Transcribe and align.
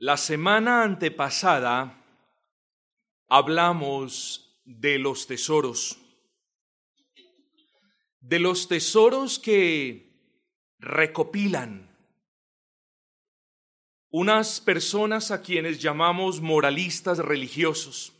La 0.00 0.16
semana 0.16 0.84
antepasada 0.84 2.04
hablamos 3.28 4.60
de 4.64 4.96
los 4.96 5.26
tesoros, 5.26 5.98
de 8.20 8.38
los 8.38 8.68
tesoros 8.68 9.40
que 9.40 10.08
recopilan 10.78 11.90
unas 14.10 14.60
personas 14.60 15.32
a 15.32 15.42
quienes 15.42 15.80
llamamos 15.80 16.40
moralistas 16.40 17.18
religiosos. 17.18 18.12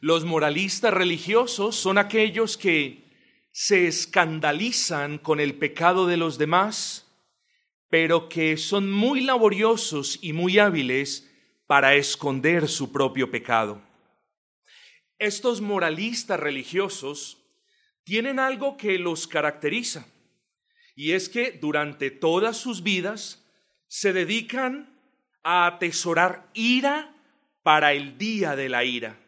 Los 0.00 0.26
moralistas 0.26 0.92
religiosos 0.92 1.74
son 1.74 1.96
aquellos 1.96 2.58
que 2.58 3.02
se 3.50 3.86
escandalizan 3.86 5.16
con 5.16 5.40
el 5.40 5.54
pecado 5.54 6.06
de 6.06 6.18
los 6.18 6.36
demás, 6.36 7.11
pero 7.92 8.30
que 8.30 8.56
son 8.56 8.90
muy 8.90 9.20
laboriosos 9.20 10.18
y 10.22 10.32
muy 10.32 10.58
hábiles 10.58 11.30
para 11.66 11.94
esconder 11.94 12.66
su 12.66 12.90
propio 12.90 13.30
pecado. 13.30 13.82
Estos 15.18 15.60
moralistas 15.60 16.40
religiosos 16.40 17.36
tienen 18.02 18.38
algo 18.38 18.78
que 18.78 18.98
los 18.98 19.26
caracteriza, 19.26 20.06
y 20.96 21.12
es 21.12 21.28
que 21.28 21.52
durante 21.52 22.10
todas 22.10 22.56
sus 22.56 22.82
vidas 22.82 23.46
se 23.88 24.14
dedican 24.14 24.98
a 25.42 25.66
atesorar 25.66 26.48
ira 26.54 27.14
para 27.62 27.92
el 27.92 28.16
día 28.16 28.56
de 28.56 28.70
la 28.70 28.84
ira. 28.84 29.20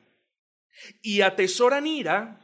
Y 1.02 1.20
atesoran 1.20 1.86
ira 1.86 2.40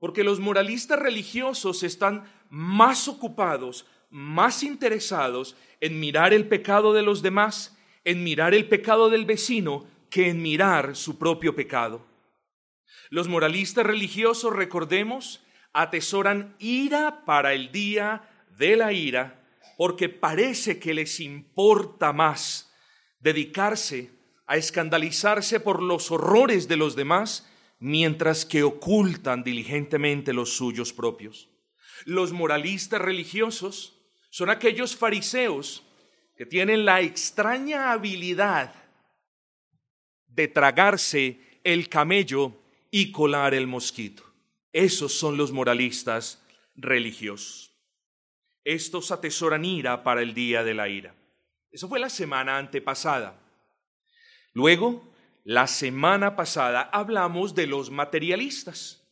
porque 0.00 0.24
los 0.24 0.40
moralistas 0.40 0.98
religiosos 0.98 1.84
están 1.84 2.24
más 2.50 3.06
ocupados, 3.06 3.86
más 4.12 4.62
interesados 4.62 5.56
en 5.80 5.98
mirar 5.98 6.32
el 6.32 6.46
pecado 6.46 6.92
de 6.92 7.02
los 7.02 7.22
demás, 7.22 7.76
en 8.04 8.22
mirar 8.22 8.54
el 8.54 8.68
pecado 8.68 9.10
del 9.10 9.24
vecino, 9.24 9.86
que 10.10 10.28
en 10.28 10.42
mirar 10.42 10.94
su 10.94 11.18
propio 11.18 11.56
pecado. 11.56 12.06
Los 13.08 13.26
moralistas 13.26 13.86
religiosos, 13.86 14.54
recordemos, 14.54 15.42
atesoran 15.72 16.54
ira 16.58 17.24
para 17.24 17.54
el 17.54 17.72
día 17.72 18.28
de 18.58 18.76
la 18.76 18.92
ira, 18.92 19.42
porque 19.78 20.10
parece 20.10 20.78
que 20.78 20.92
les 20.92 21.18
importa 21.18 22.12
más 22.12 22.70
dedicarse 23.18 24.10
a 24.46 24.56
escandalizarse 24.56 25.58
por 25.58 25.82
los 25.82 26.10
horrores 26.10 26.68
de 26.68 26.76
los 26.76 26.94
demás 26.94 27.48
mientras 27.78 28.44
que 28.44 28.62
ocultan 28.62 29.42
diligentemente 29.42 30.34
los 30.34 30.50
suyos 30.54 30.92
propios. 30.92 31.48
Los 32.04 32.32
moralistas 32.32 33.00
religiosos 33.00 34.01
son 34.32 34.48
aquellos 34.48 34.96
fariseos 34.96 35.84
que 36.38 36.46
tienen 36.46 36.86
la 36.86 37.02
extraña 37.02 37.92
habilidad 37.92 38.74
de 40.26 40.48
tragarse 40.48 41.38
el 41.62 41.90
camello 41.90 42.54
y 42.90 43.12
colar 43.12 43.52
el 43.52 43.66
mosquito. 43.66 44.24
Esos 44.72 45.12
son 45.12 45.36
los 45.36 45.52
moralistas 45.52 46.42
religiosos. 46.74 47.76
Estos 48.64 49.12
atesoran 49.12 49.66
ira 49.66 50.02
para 50.02 50.22
el 50.22 50.32
día 50.32 50.64
de 50.64 50.72
la 50.72 50.88
ira. 50.88 51.14
Eso 51.70 51.86
fue 51.86 52.00
la 52.00 52.08
semana 52.08 52.56
antepasada. 52.56 53.38
Luego 54.54 55.12
la 55.44 55.66
semana 55.66 56.36
pasada 56.36 56.88
hablamos 56.90 57.54
de 57.54 57.66
los 57.66 57.90
materialistas, 57.90 59.06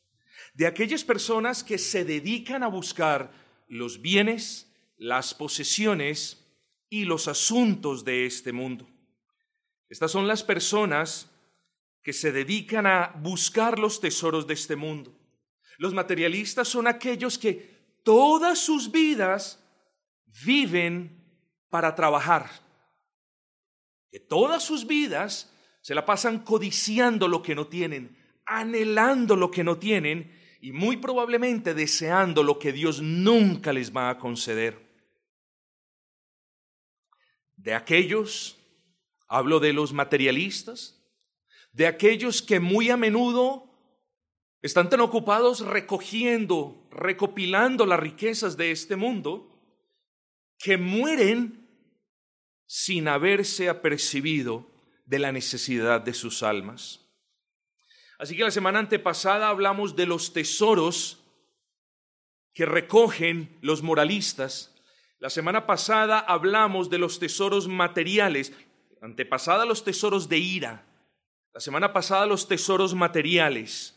de 0.54 0.66
aquellas 0.66 1.04
personas 1.04 1.62
que 1.62 1.76
se 1.76 2.06
dedican 2.06 2.62
a 2.62 2.68
buscar 2.68 3.30
los 3.68 4.00
bienes, 4.00 4.69
las 5.00 5.32
posesiones 5.32 6.46
y 6.90 7.06
los 7.06 7.26
asuntos 7.26 8.04
de 8.04 8.26
este 8.26 8.52
mundo. 8.52 8.86
Estas 9.88 10.12
son 10.12 10.28
las 10.28 10.44
personas 10.44 11.30
que 12.02 12.12
se 12.12 12.32
dedican 12.32 12.86
a 12.86 13.08
buscar 13.22 13.78
los 13.78 13.98
tesoros 14.00 14.46
de 14.46 14.54
este 14.54 14.76
mundo. 14.76 15.16
Los 15.78 15.94
materialistas 15.94 16.68
son 16.68 16.86
aquellos 16.86 17.38
que 17.38 17.98
todas 18.04 18.58
sus 18.58 18.92
vidas 18.92 19.58
viven 20.44 21.18
para 21.70 21.94
trabajar, 21.94 22.50
que 24.10 24.20
todas 24.20 24.62
sus 24.62 24.86
vidas 24.86 25.50
se 25.80 25.94
la 25.94 26.04
pasan 26.04 26.40
codiciando 26.40 27.26
lo 27.26 27.42
que 27.42 27.54
no 27.54 27.68
tienen, 27.68 28.18
anhelando 28.44 29.34
lo 29.34 29.50
que 29.50 29.64
no 29.64 29.78
tienen 29.78 30.30
y 30.60 30.72
muy 30.72 30.98
probablemente 30.98 31.72
deseando 31.72 32.42
lo 32.42 32.58
que 32.58 32.70
Dios 32.70 33.00
nunca 33.00 33.72
les 33.72 33.96
va 33.96 34.10
a 34.10 34.18
conceder. 34.18 34.89
De 37.62 37.74
aquellos, 37.74 38.56
hablo 39.28 39.60
de 39.60 39.74
los 39.74 39.92
materialistas, 39.92 40.98
de 41.72 41.86
aquellos 41.86 42.40
que 42.40 42.58
muy 42.58 42.88
a 42.88 42.96
menudo 42.96 43.70
están 44.62 44.88
tan 44.88 45.00
ocupados 45.00 45.60
recogiendo, 45.60 46.88
recopilando 46.90 47.84
las 47.84 48.00
riquezas 48.00 48.56
de 48.56 48.70
este 48.70 48.96
mundo, 48.96 49.46
que 50.58 50.78
mueren 50.78 51.68
sin 52.66 53.06
haberse 53.08 53.68
apercibido 53.68 54.70
de 55.04 55.18
la 55.18 55.30
necesidad 55.30 56.00
de 56.00 56.14
sus 56.14 56.42
almas. 56.42 57.00
Así 58.18 58.36
que 58.36 58.44
la 58.44 58.50
semana 58.50 58.78
antepasada 58.78 59.48
hablamos 59.48 59.96
de 59.96 60.06
los 60.06 60.32
tesoros 60.32 61.22
que 62.54 62.64
recogen 62.64 63.58
los 63.60 63.82
moralistas. 63.82 64.69
La 65.20 65.28
semana 65.28 65.66
pasada 65.66 66.18
hablamos 66.18 66.88
de 66.88 66.96
los 66.96 67.18
tesoros 67.18 67.68
materiales, 67.68 68.54
antepasada 69.02 69.66
los 69.66 69.84
tesoros 69.84 70.30
de 70.30 70.38
ira, 70.38 70.86
la 71.52 71.60
semana 71.60 71.92
pasada 71.92 72.24
los 72.24 72.48
tesoros 72.48 72.94
materiales. 72.94 73.94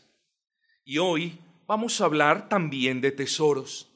Y 0.84 0.98
hoy 0.98 1.38
vamos 1.66 1.98
a 2.00 2.04
hablar 2.04 2.50
también 2.50 3.00
de 3.00 3.10
tesoros, 3.10 3.88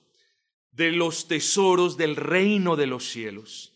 de 0.72 0.91
los 0.91 1.28
tesoros 1.28 1.99
del 1.99 2.17
reino 2.17 2.77
de 2.77 2.87
los 2.87 3.05
cielos. 3.05 3.75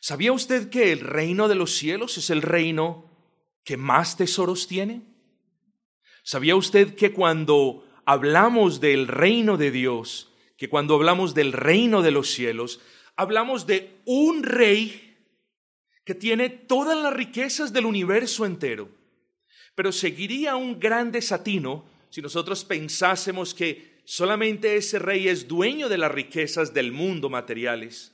¿Sabía 0.00 0.32
usted 0.32 0.70
que 0.70 0.90
el 0.90 1.00
reino 1.00 1.48
de 1.48 1.56
los 1.56 1.72
cielos 1.72 2.16
es 2.16 2.30
el 2.30 2.40
reino 2.40 3.04
que 3.62 3.76
más 3.76 4.16
tesoros 4.16 4.66
tiene? 4.66 5.02
¿Sabía 6.22 6.56
usted 6.56 6.94
que 6.94 7.12
cuando 7.12 7.86
hablamos 8.06 8.80
del 8.80 9.06
reino 9.06 9.58
de 9.58 9.70
Dios, 9.70 10.29
que 10.60 10.68
cuando 10.68 10.94
hablamos 10.94 11.32
del 11.32 11.54
reino 11.54 12.02
de 12.02 12.10
los 12.10 12.28
cielos, 12.28 12.82
hablamos 13.16 13.66
de 13.66 13.96
un 14.04 14.42
rey 14.42 15.16
que 16.04 16.14
tiene 16.14 16.50
todas 16.50 17.02
las 17.02 17.14
riquezas 17.14 17.72
del 17.72 17.86
universo 17.86 18.44
entero? 18.44 18.90
Pero 19.74 19.90
seguiría 19.90 20.56
un 20.56 20.78
gran 20.78 21.12
desatino 21.12 21.86
si 22.10 22.20
nosotros 22.20 22.66
pensásemos 22.66 23.54
que 23.54 24.02
solamente 24.04 24.76
ese 24.76 24.98
rey 24.98 25.28
es 25.28 25.48
dueño 25.48 25.88
de 25.88 25.96
las 25.96 26.12
riquezas 26.12 26.74
del 26.74 26.92
mundo 26.92 27.30
materiales. 27.30 28.12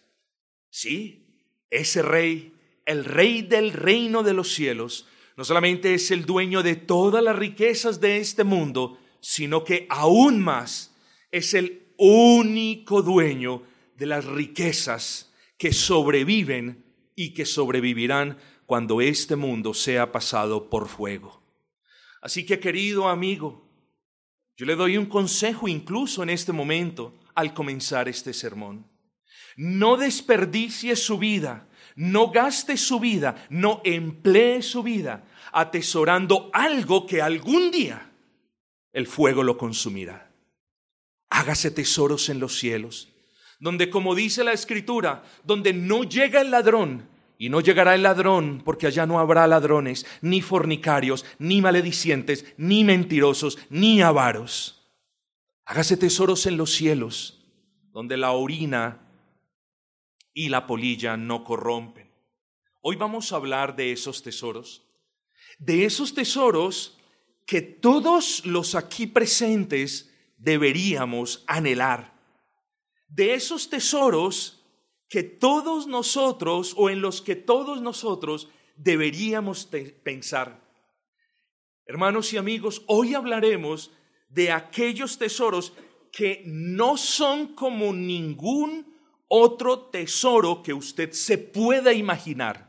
Sí, 0.70 1.26
ese 1.68 2.00
rey, 2.00 2.54
el 2.84 3.04
rey 3.04 3.42
del 3.42 3.72
reino 3.72 4.22
de 4.22 4.34
los 4.34 4.54
cielos, 4.54 5.08
no 5.36 5.44
solamente 5.44 5.94
es 5.94 6.12
el 6.12 6.24
dueño 6.24 6.62
de 6.62 6.76
todas 6.76 7.24
las 7.24 7.34
riquezas 7.34 8.00
de 8.00 8.18
este 8.18 8.44
mundo, 8.44 9.00
sino 9.18 9.64
que 9.64 9.88
aún 9.90 10.40
más 10.40 10.94
es 11.32 11.52
el 11.52 11.85
único 11.98 13.02
dueño 13.02 13.62
de 13.96 14.06
las 14.06 14.24
riquezas 14.24 15.32
que 15.58 15.72
sobreviven 15.72 16.84
y 17.14 17.32
que 17.34 17.46
sobrevivirán 17.46 18.38
cuando 18.66 19.00
este 19.00 19.36
mundo 19.36 19.74
sea 19.74 20.12
pasado 20.12 20.68
por 20.68 20.88
fuego. 20.88 21.42
Así 22.20 22.44
que 22.44 22.58
querido 22.58 23.08
amigo, 23.08 23.66
yo 24.56 24.66
le 24.66 24.74
doy 24.74 24.96
un 24.96 25.06
consejo 25.06 25.68
incluso 25.68 26.22
en 26.22 26.30
este 26.30 26.52
momento 26.52 27.14
al 27.34 27.54
comenzar 27.54 28.08
este 28.08 28.32
sermón. 28.32 28.87
No 29.56 29.96
desperdicie 29.96 30.96
su 30.96 31.19
vida, 31.19 31.69
no 31.94 32.31
gaste 32.31 32.76
su 32.76 33.00
vida, 33.00 33.46
no 33.49 33.81
emplee 33.84 34.62
su 34.62 34.82
vida 34.82 35.25
atesorando 35.52 36.50
algo 36.52 37.06
que 37.06 37.22
algún 37.22 37.70
día 37.70 38.12
el 38.92 39.06
fuego 39.06 39.42
lo 39.42 39.56
consumirá. 39.56 40.25
Hágase 41.37 41.71
tesoros 41.71 42.31
en 42.31 42.41
los 42.41 42.59
cielos, 42.59 43.11
donde 43.61 43.91
como 43.91 44.15
dice 44.15 44.43
la 44.43 44.55
escritura, 44.55 45.23
donde 45.44 45.75
no 45.75 46.03
llega 46.05 46.41
el 46.41 46.50
ladrón, 46.50 47.11
y 47.37 47.50
no 47.50 47.61
llegará 47.61 47.94
el 47.94 48.05
ladrón, 48.05 48.62
porque 48.65 48.87
allá 48.87 49.05
no 49.05 49.19
habrá 49.19 49.47
ladrones, 49.47 50.06
ni 50.23 50.41
fornicarios, 50.41 51.27
ni 51.38 51.61
maledicientes, 51.61 52.47
ni 52.56 52.85
mentirosos, 52.85 53.59
ni 53.69 54.00
avaros. 54.00 54.88
Hágase 55.67 55.99
tesoros 55.99 56.47
en 56.47 56.56
los 56.56 56.73
cielos, 56.73 57.44
donde 57.93 58.17
la 58.17 58.33
orina 58.33 59.06
y 60.33 60.49
la 60.49 60.67
polilla 60.67 61.19
no 61.19 61.44
corrompen. 61.44 62.11
Hoy 62.81 62.97
vamos 62.97 63.31
a 63.31 63.37
hablar 63.37 63.77
de 63.77 63.93
esos 63.93 64.23
tesoros, 64.23 64.87
de 65.59 65.85
esos 65.85 66.15
tesoros 66.15 66.97
que 67.44 67.61
todos 67.61 68.47
los 68.47 68.75
aquí 68.75 69.06
presentes 69.06 70.06
deberíamos 70.37 71.44
anhelar, 71.47 72.15
de 73.09 73.35
esos 73.35 73.71
tesoros 73.71 74.65
que 75.09 75.23
todos 75.23 75.87
nosotros 75.87 76.75
o 76.77 76.91
en 76.91 77.00
los 77.00 77.23
que 77.23 77.37
todos 77.37 77.81
nosotros 77.81 78.49
deberíamos 78.77 79.67
pensar. 80.03 80.61
Hermanos 81.87 82.33
y 82.33 82.37
amigos, 82.37 82.83
hoy 82.87 83.15
hablaremos 83.15 83.93
de 84.29 84.50
aquellos 84.50 85.19
tesoros 85.19 85.73
que 86.11 86.43
no 86.47 86.97
son 86.97 87.55
como 87.55 87.93
ningún 87.93 88.93
otro 89.29 89.79
tesoro 89.79 90.62
que 90.62 90.75
usted 90.75 91.12
se 91.12 91.38
pueda 91.38 91.93
imaginar. 91.93 92.69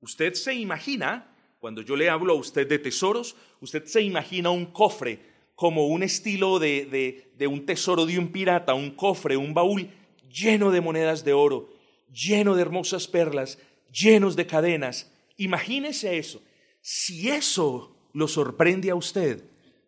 Usted 0.00 0.34
se 0.34 0.54
imagina, 0.54 1.34
cuando 1.58 1.82
yo 1.82 1.94
le 1.94 2.10
hablo 2.10 2.32
a 2.32 2.36
usted 2.36 2.66
de 2.66 2.78
tesoros, 2.78 3.36
usted 3.60 3.84
se 3.84 4.02
imagina 4.02 4.50
un 4.50 4.66
cofre 4.66 5.29
como 5.60 5.88
un 5.88 6.02
estilo 6.02 6.58
de, 6.58 7.26
de, 7.36 7.46
un 7.46 7.66
tesoro 7.66 8.06
de 8.06 8.18
un 8.18 8.32
pirata, 8.32 8.72
un 8.72 8.92
cofre, 8.92 9.36
un 9.36 9.52
baúl 9.52 9.90
lleno 10.26 10.70
de 10.70 10.80
monedas 10.80 11.22
de 11.22 11.34
oro, 11.34 11.68
lleno 12.10 12.54
de 12.54 12.62
hermosas 12.62 13.06
perlas, 13.06 13.58
llenos 13.92 14.36
de 14.36 14.46
cadenas. 14.46 15.12
Imagínese 15.36 16.16
eso. 16.16 16.42
Si 16.80 17.28
eso 17.28 17.94
lo 18.14 18.26
sorprende 18.26 18.90
a 18.90 18.94
usted, 18.94 19.44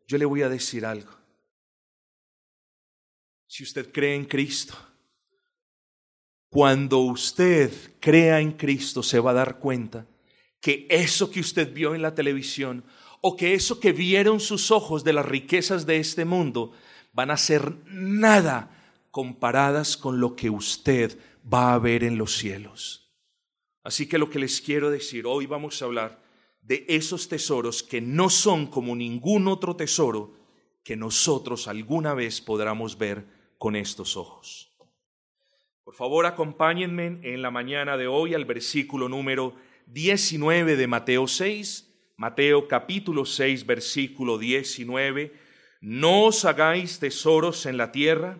yo 0.06 0.18
le 0.18 0.26
voy 0.26 0.42
a 0.42 0.50
decir 0.50 0.84
algo. 0.84 1.10
Si 3.46 3.62
usted 3.62 3.90
cree 3.90 4.14
en 4.14 4.26
Cristo, 4.26 4.74
cuando 6.50 6.98
usted 6.98 7.72
crea 7.98 8.40
en 8.40 8.52
Cristo 8.52 9.02
se 9.02 9.18
va 9.20 9.30
a 9.30 9.40
dar 9.40 9.58
cuenta 9.58 10.06
que 10.60 10.86
eso 10.90 11.30
que 11.30 11.40
usted 11.40 11.72
vio 11.72 11.94
en 11.94 12.02
la 12.02 12.14
televisión 12.14 12.84
o 13.22 13.36
que 13.36 13.54
eso 13.54 13.80
que 13.80 13.92
vieron 13.92 14.40
sus 14.40 14.70
ojos 14.70 15.04
de 15.04 15.12
las 15.12 15.24
riquezas 15.24 15.86
de 15.86 15.96
este 15.96 16.24
mundo 16.24 16.72
van 17.12 17.30
a 17.30 17.36
ser 17.36 17.76
nada 17.86 18.70
comparadas 19.10 19.96
con 19.96 20.20
lo 20.20 20.34
que 20.34 20.50
usted 20.50 21.16
va 21.52 21.72
a 21.72 21.78
ver 21.78 22.02
en 22.02 22.18
los 22.18 22.36
cielos. 22.36 23.12
Así 23.84 24.08
que 24.08 24.18
lo 24.18 24.28
que 24.28 24.40
les 24.40 24.60
quiero 24.60 24.90
decir, 24.90 25.24
hoy 25.26 25.46
vamos 25.46 25.80
a 25.80 25.84
hablar 25.84 26.22
de 26.62 26.84
esos 26.88 27.28
tesoros 27.28 27.82
que 27.82 28.00
no 28.00 28.28
son 28.28 28.66
como 28.66 28.96
ningún 28.96 29.46
otro 29.46 29.76
tesoro 29.76 30.34
que 30.82 30.96
nosotros 30.96 31.68
alguna 31.68 32.14
vez 32.14 32.40
podamos 32.40 32.98
ver 32.98 33.24
con 33.56 33.76
estos 33.76 34.16
ojos. 34.16 34.72
Por 35.84 35.94
favor, 35.94 36.26
acompáñenme 36.26 37.20
en 37.22 37.42
la 37.42 37.52
mañana 37.52 37.96
de 37.96 38.08
hoy 38.08 38.34
al 38.34 38.46
versículo 38.46 39.08
número 39.08 39.54
19 39.86 40.76
de 40.76 40.86
Mateo 40.88 41.28
6, 41.28 41.91
Mateo 42.16 42.68
capítulo 42.68 43.24
6, 43.24 43.66
versículo 43.66 44.38
19. 44.38 45.32
No 45.80 46.24
os 46.24 46.44
hagáis 46.44 46.98
tesoros 46.98 47.66
en 47.66 47.76
la 47.76 47.90
tierra, 47.90 48.38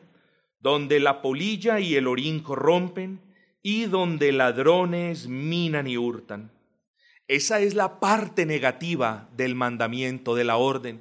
donde 0.61 1.01
la 1.01 1.23
polilla 1.23 1.81
y 1.81 1.97
el 1.97 2.07
orín 2.07 2.41
corrompen, 2.41 3.21
y 3.63 3.85
donde 3.87 4.33
ladrones 4.33 5.29
minan 5.29 5.87
y 5.87 5.97
hurtan. 5.97 6.53
Esa 7.29 7.61
es 7.61 7.75
la 7.75 8.01
parte 8.01 8.45
negativa 8.45 9.31
del 9.37 9.55
mandamiento, 9.55 10.35
de 10.35 10.45
la 10.45 10.57
orden. 10.57 11.01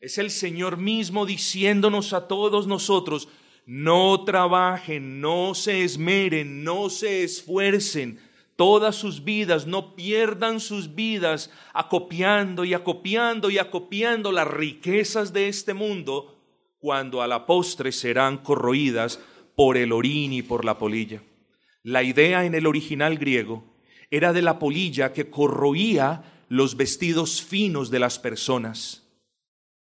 Es 0.00 0.18
el 0.18 0.30
Señor 0.30 0.78
mismo 0.78 1.26
diciéndonos 1.26 2.12
a 2.12 2.26
todos 2.26 2.66
nosotros, 2.66 3.28
no 3.66 4.24
trabajen, 4.24 5.20
no 5.20 5.54
se 5.54 5.84
esmeren, 5.84 6.64
no 6.64 6.90
se 6.90 7.22
esfuercen 7.22 8.18
todas 8.60 8.94
sus 8.94 9.24
vidas, 9.24 9.66
no 9.66 9.96
pierdan 9.96 10.60
sus 10.60 10.94
vidas 10.94 11.50
acopiando 11.72 12.66
y 12.66 12.74
acopiando 12.74 13.48
y 13.48 13.56
acopiando 13.56 14.32
las 14.32 14.46
riquezas 14.46 15.32
de 15.32 15.48
este 15.48 15.72
mundo, 15.72 16.38
cuando 16.78 17.22
a 17.22 17.26
la 17.26 17.46
postre 17.46 17.90
serán 17.90 18.36
corroídas 18.36 19.18
por 19.56 19.78
el 19.78 19.92
orín 19.92 20.34
y 20.34 20.42
por 20.42 20.66
la 20.66 20.76
polilla. 20.76 21.22
La 21.84 22.02
idea 22.02 22.44
en 22.44 22.54
el 22.54 22.66
original 22.66 23.16
griego 23.16 23.64
era 24.10 24.34
de 24.34 24.42
la 24.42 24.58
polilla 24.58 25.14
que 25.14 25.30
corroía 25.30 26.44
los 26.50 26.76
vestidos 26.76 27.40
finos 27.40 27.90
de 27.90 27.98
las 27.98 28.18
personas. 28.18 29.08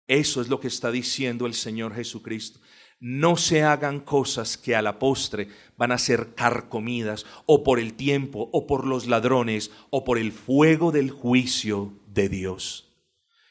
Eso 0.06 0.40
es 0.40 0.48
lo 0.48 0.60
que 0.60 0.68
está 0.68 0.92
diciendo 0.92 1.46
el 1.46 1.54
Señor 1.54 1.96
Jesucristo 1.96 2.60
no 3.02 3.36
se 3.36 3.64
hagan 3.64 3.98
cosas 3.98 4.56
que 4.56 4.76
a 4.76 4.80
la 4.80 5.00
postre 5.00 5.48
van 5.76 5.90
a 5.90 5.98
ser 5.98 6.36
carcomidas 6.36 7.26
o 7.46 7.64
por 7.64 7.80
el 7.80 7.94
tiempo 7.94 8.48
o 8.52 8.68
por 8.68 8.86
los 8.86 9.08
ladrones 9.08 9.72
o 9.90 10.04
por 10.04 10.18
el 10.18 10.30
fuego 10.30 10.92
del 10.92 11.10
juicio 11.10 11.98
de 12.06 12.28
Dios. 12.28 12.94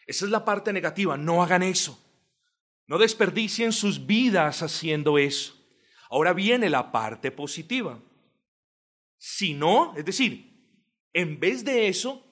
Esa 0.07 0.24
es 0.24 0.31
la 0.31 0.45
parte 0.45 0.71
negativa, 0.71 1.18
no 1.18 1.44
hagan 1.44 1.63
eso. 1.63 2.00
No 2.88 2.98
desperdicien 2.98 3.74
sus 3.74 4.06
vidas 4.06 4.63
haciendo 4.63 5.18
eso. 5.18 5.53
Ahora 6.09 6.31
viene 6.31 6.69
la 6.69 6.94
parte 6.94 7.30
positiva. 7.30 8.00
Si 9.18 9.53
no, 9.53 9.94
es 9.98 10.06
decir, 10.06 10.50
en 11.12 11.42
vez 11.42 11.65
de 11.65 11.89
eso, 11.89 12.25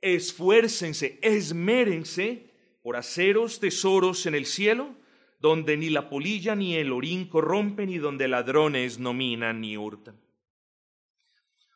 esfuércense, 0.00 1.18
esmérense 1.20 2.54
por 2.82 2.96
haceros 2.96 3.60
tesoros 3.60 4.24
en 4.24 4.34
el 4.34 4.46
cielo 4.46 5.03
donde 5.44 5.76
ni 5.76 5.90
la 5.90 6.08
polilla 6.08 6.54
ni 6.56 6.74
el 6.74 6.90
orín 6.90 7.28
corrompen 7.28 7.90
y 7.90 7.98
donde 7.98 8.28
ladrones 8.28 8.98
no 8.98 9.12
minan 9.12 9.60
ni 9.60 9.76
hurtan. 9.76 10.18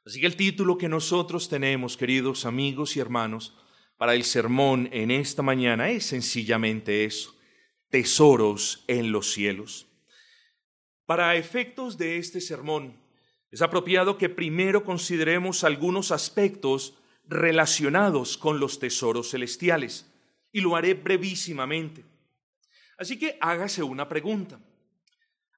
Así 0.06 0.22
que 0.22 0.26
el 0.26 0.36
título 0.36 0.78
que 0.78 0.88
nosotros 0.88 1.50
tenemos, 1.50 1.98
queridos 1.98 2.46
amigos 2.46 2.96
y 2.96 3.00
hermanos, 3.00 3.54
para 3.98 4.14
el 4.14 4.24
sermón 4.24 4.88
en 4.90 5.10
esta 5.10 5.42
mañana 5.42 5.90
es 5.90 6.06
sencillamente 6.06 7.04
eso, 7.04 7.36
tesoros 7.90 8.84
en 8.88 9.12
los 9.12 9.32
cielos. 9.34 9.86
Para 11.04 11.36
efectos 11.36 11.98
de 11.98 12.16
este 12.16 12.40
sermón, 12.40 12.96
es 13.50 13.60
apropiado 13.60 14.16
que 14.16 14.30
primero 14.30 14.82
consideremos 14.82 15.62
algunos 15.62 16.10
aspectos 16.10 16.94
relacionados 17.26 18.38
con 18.38 18.60
los 18.60 18.78
tesoros 18.78 19.32
celestiales, 19.32 20.10
y 20.52 20.62
lo 20.62 20.74
haré 20.74 20.94
brevísimamente. 20.94 22.06
Así 22.98 23.16
que 23.18 23.38
hágase 23.40 23.82
una 23.82 24.08
pregunta. 24.08 24.60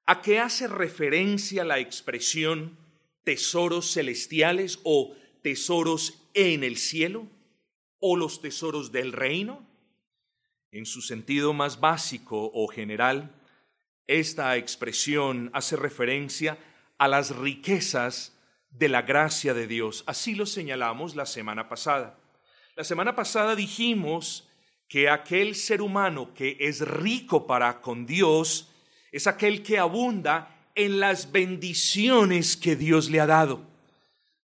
¿A 0.04 0.20
qué 0.20 0.38
hace 0.38 0.68
referencia 0.68 1.64
la 1.64 1.78
expresión 1.78 2.78
tesoros 3.24 3.92
celestiales 3.92 4.78
o 4.84 5.16
tesoros 5.42 6.28
en 6.34 6.64
el 6.64 6.76
cielo 6.76 7.26
o 7.98 8.16
los 8.16 8.42
tesoros 8.42 8.92
del 8.92 9.12
reino? 9.12 9.66
En 10.70 10.84
su 10.84 11.00
sentido 11.00 11.52
más 11.54 11.80
básico 11.80 12.50
o 12.52 12.68
general, 12.68 13.34
esta 14.06 14.56
expresión 14.56 15.50
hace 15.54 15.76
referencia 15.76 16.58
a 16.98 17.08
las 17.08 17.34
riquezas 17.34 18.36
de 18.70 18.88
la 18.88 19.02
gracia 19.02 19.54
de 19.54 19.66
Dios. 19.66 20.04
Así 20.06 20.34
lo 20.34 20.44
señalamos 20.44 21.16
la 21.16 21.26
semana 21.26 21.68
pasada. 21.68 22.18
La 22.76 22.84
semana 22.84 23.16
pasada 23.16 23.56
dijimos 23.56 24.49
que 24.90 25.08
aquel 25.08 25.54
ser 25.54 25.80
humano 25.80 26.34
que 26.34 26.56
es 26.58 26.80
rico 26.80 27.46
para 27.46 27.80
con 27.80 28.06
Dios 28.06 28.68
es 29.12 29.28
aquel 29.28 29.62
que 29.62 29.78
abunda 29.78 30.68
en 30.74 30.98
las 30.98 31.30
bendiciones 31.30 32.56
que 32.56 32.74
Dios 32.74 33.08
le 33.08 33.20
ha 33.20 33.26
dado. 33.26 33.62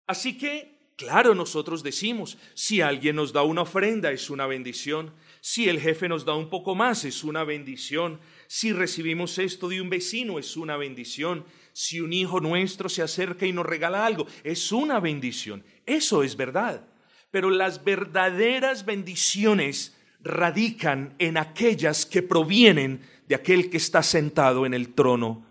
Así 0.06 0.38
que, 0.38 0.92
claro, 0.94 1.34
nosotros 1.34 1.82
decimos, 1.82 2.38
si 2.54 2.80
alguien 2.80 3.16
nos 3.16 3.32
da 3.32 3.42
una 3.42 3.62
ofrenda 3.62 4.12
es 4.12 4.30
una 4.30 4.46
bendición, 4.46 5.12
si 5.40 5.68
el 5.68 5.80
jefe 5.80 6.08
nos 6.08 6.24
da 6.24 6.36
un 6.36 6.48
poco 6.48 6.76
más 6.76 7.04
es 7.04 7.24
una 7.24 7.42
bendición, 7.42 8.20
si 8.46 8.72
recibimos 8.72 9.38
esto 9.38 9.68
de 9.68 9.80
un 9.80 9.90
vecino 9.90 10.38
es 10.38 10.56
una 10.56 10.76
bendición, 10.76 11.44
si 11.72 12.00
un 12.00 12.12
hijo 12.12 12.38
nuestro 12.38 12.88
se 12.88 13.02
acerca 13.02 13.46
y 13.46 13.52
nos 13.52 13.66
regala 13.66 14.06
algo 14.06 14.28
es 14.44 14.70
una 14.70 15.00
bendición. 15.00 15.64
Eso 15.86 16.22
es 16.22 16.36
verdad. 16.36 16.86
Pero 17.32 17.50
las 17.50 17.82
verdaderas 17.82 18.84
bendiciones 18.84 19.95
radican 20.26 21.14
en 21.18 21.36
aquellas 21.36 22.04
que 22.04 22.22
provienen 22.22 23.00
de 23.28 23.34
aquel 23.34 23.70
que 23.70 23.76
está 23.76 24.02
sentado 24.02 24.66
en 24.66 24.74
el 24.74 24.94
trono 24.94 25.46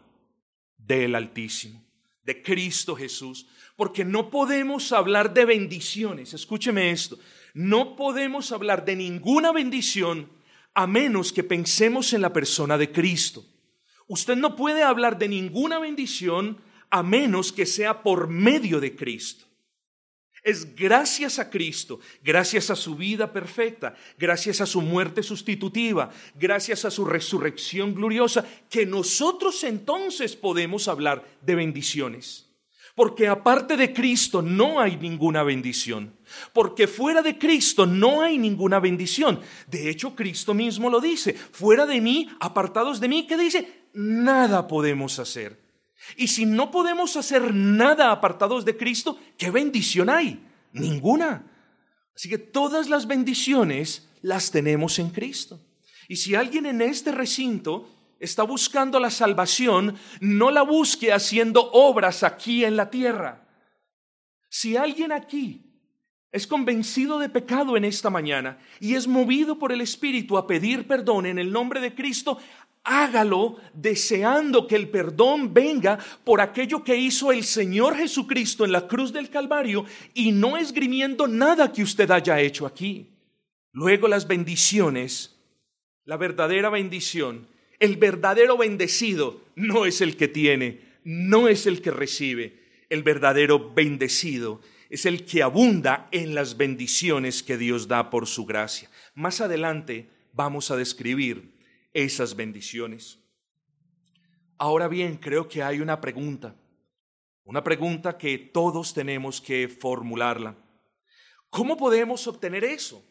del 0.77 1.15
Altísimo, 1.15 1.84
de 2.24 2.41
Cristo 2.41 2.96
Jesús. 2.96 3.48
Porque 3.75 4.05
no 4.05 4.29
podemos 4.29 4.91
hablar 4.91 5.34
de 5.34 5.46
bendiciones, 5.46 6.34
escúcheme 6.34 6.91
esto, 6.91 7.17
no 7.53 7.96
podemos 7.96 8.51
hablar 8.51 8.86
de 8.86 8.96
ninguna 8.96 9.51
bendición 9.51 10.29
a 10.74 10.88
menos 10.88 11.34
que 11.34 11.44
pensemos 11.44 12.13
en 12.13 12.22
la 12.22 12.34
persona 12.34 12.77
de 12.77 12.91
Cristo. 12.91 13.46
Usted 14.08 14.36
no 14.36 14.55
puede 14.55 14.84
hablar 14.84 15.17
de 15.17 15.27
ninguna 15.27 15.79
bendición 15.79 16.58
a 16.89 17.01
menos 17.01 17.51
que 17.51 17.65
sea 17.65 18.03
por 18.03 18.27
medio 18.27 18.79
de 18.79 18.96
Cristo. 18.96 19.45
Es 20.46 20.75
gracias 20.75 21.40
a 21.40 21.50
Cristo, 21.50 22.00
gracias 22.24 22.70
a 22.70 22.75
su 22.75 22.96
vida 22.96 23.34
perfecta, 23.34 23.96
gracias 24.16 24.62
a 24.62 24.68
su 24.68 24.80
muerte 24.80 25.24
sustitutiva, 25.24 26.12
gracias 26.36 26.86
a 26.86 26.92
su 26.92 27.04
resurrección 27.04 27.96
gloriosa, 27.96 28.46
que 28.70 28.86
nosotros 28.86 29.64
entonces 29.64 30.36
podemos 30.36 30.88
hablar 30.88 31.25
de 31.42 31.56
bendiciones. 31.56 32.46
Porque 32.94 33.28
aparte 33.28 33.75
de 33.75 33.92
Cristo 33.92 34.44
no 34.44 34.80
hay 34.80 34.98
ninguna 34.98 35.42
bendición. 35.42 36.14
Porque 36.54 36.88
fuera 36.88 37.24
de 37.24 37.40
Cristo 37.40 37.88
no 37.88 38.22
hay 38.22 38.38
ninguna 38.38 38.80
bendición. 38.80 39.42
De 39.66 39.90
hecho, 39.90 40.16
Cristo 40.16 40.54
mismo 40.54 40.92
lo 40.92 41.02
dice. 41.02 41.34
Fuera 41.34 41.88
de 41.88 42.00
mí, 42.00 42.30
apartados 42.40 43.00
de 43.00 43.08
mí, 43.08 43.25
¿qué 43.25 43.36
dice? 43.36 43.88
Nada 43.94 44.68
podemos 44.68 45.18
hacer. 45.18 45.65
Y 46.16 46.28
si 46.28 46.46
no 46.46 46.72
podemos 46.72 47.16
hacer 47.16 47.54
nada 47.54 48.12
apartados 48.12 48.66
de 48.66 48.78
Cristo, 48.78 49.18
¿qué 49.38 49.52
bendición 49.52 50.10
hay? 50.10 50.44
Ninguna. 50.74 51.46
Así 52.16 52.30
que 52.30 52.38
todas 52.38 52.90
las 52.90 53.08
bendiciones 53.08 54.08
las 54.22 54.52
tenemos 54.52 55.00
en 55.00 55.10
Cristo. 55.10 55.60
Y 56.08 56.18
si 56.18 56.36
alguien 56.36 56.66
en 56.66 56.82
este 56.82 57.12
recinto 57.12 57.90
está 58.20 58.44
buscando 58.44 59.00
la 59.00 59.10
salvación, 59.10 59.98
no 60.22 60.52
la 60.52 60.62
busque 60.62 61.12
haciendo 61.12 61.72
obras 61.72 62.24
aquí 62.24 62.64
en 62.64 62.78
la 62.78 62.90
tierra. 62.90 63.48
Si 64.50 64.78
alguien 64.78 65.12
aquí 65.12 65.66
es 66.32 66.48
convencido 66.48 67.18
de 67.20 67.30
pecado 67.30 67.78
en 67.78 67.86
esta 67.86 68.10
mañana 68.10 68.58
y 68.80 68.96
es 68.96 69.08
movido 69.08 69.58
por 69.58 69.72
el 69.72 69.82
Espíritu 69.82 70.38
a 70.38 70.48
pedir 70.48 70.88
perdón 70.88 71.26
en 71.26 71.40
el 71.40 71.52
nombre 71.52 71.80
de 71.80 71.96
Cristo, 71.96 72.40
hágalo 72.86 73.58
deseando 73.74 74.68
que 74.68 74.75
el 74.75 74.89
perdón 74.89 75.54
venga 75.54 76.00
por 76.24 76.39
aquello 76.39 76.84
que 76.84 76.96
hizo 76.96 77.32
el 77.32 77.44
Señor 77.44 77.98
Jesucristo 77.98 78.63
en 78.63 78.72
la 78.72 78.88
cruz 78.88 79.12
del 79.12 79.30
Calvario 79.30 79.86
y 80.13 80.32
no 80.32 80.56
esgrimiendo 80.56 81.27
nada 81.27 81.74
que 81.74 81.84
usted 81.84 82.10
haya 82.12 82.39
hecho 82.39 82.65
aquí. 82.65 83.10
Luego 83.72 84.08
las 84.08 84.27
bendiciones, 84.27 85.36
la 86.06 86.15
verdadera 86.15 86.70
bendición, 86.70 87.48
el 87.80 87.98
verdadero 87.98 88.56
bendecido 88.56 89.42
no 89.56 89.86
es 89.86 90.00
el 90.00 90.15
que 90.15 90.27
tiene, 90.27 90.82
no 91.04 91.50
es 91.50 91.65
el 91.65 91.82
que 91.82 91.92
recibe, 91.92 92.63
el 92.89 93.04
verdadero 93.04 93.74
bendecido 93.74 94.62
es 94.89 95.06
el 95.06 95.25
que 95.25 95.42
abunda 95.42 96.08
en 96.12 96.36
las 96.36 96.56
bendiciones 96.56 97.42
que 97.42 97.58
Dios 97.58 97.88
da 97.88 98.12
por 98.12 98.27
su 98.27 98.46
gracia. 98.46 98.89
Más 99.15 99.42
adelante 99.42 100.08
vamos 100.32 100.70
a 100.70 100.77
describir 100.77 101.55
esas 101.96 102.36
bendiciones. 102.36 103.18
Ahora 104.58 104.88
bien, 104.88 105.16
creo 105.16 105.48
que 105.48 105.64
hay 105.64 105.80
una 105.80 106.02
pregunta, 106.02 106.54
una 107.46 107.64
pregunta 107.64 108.18
que 108.18 108.38
todos 108.38 108.94
tenemos 108.94 109.42
que 109.42 109.70
formularla. 109.70 110.56
¿Cómo 111.50 111.78
podemos 111.78 112.28
obtener 112.28 112.66
eso? 112.66 113.04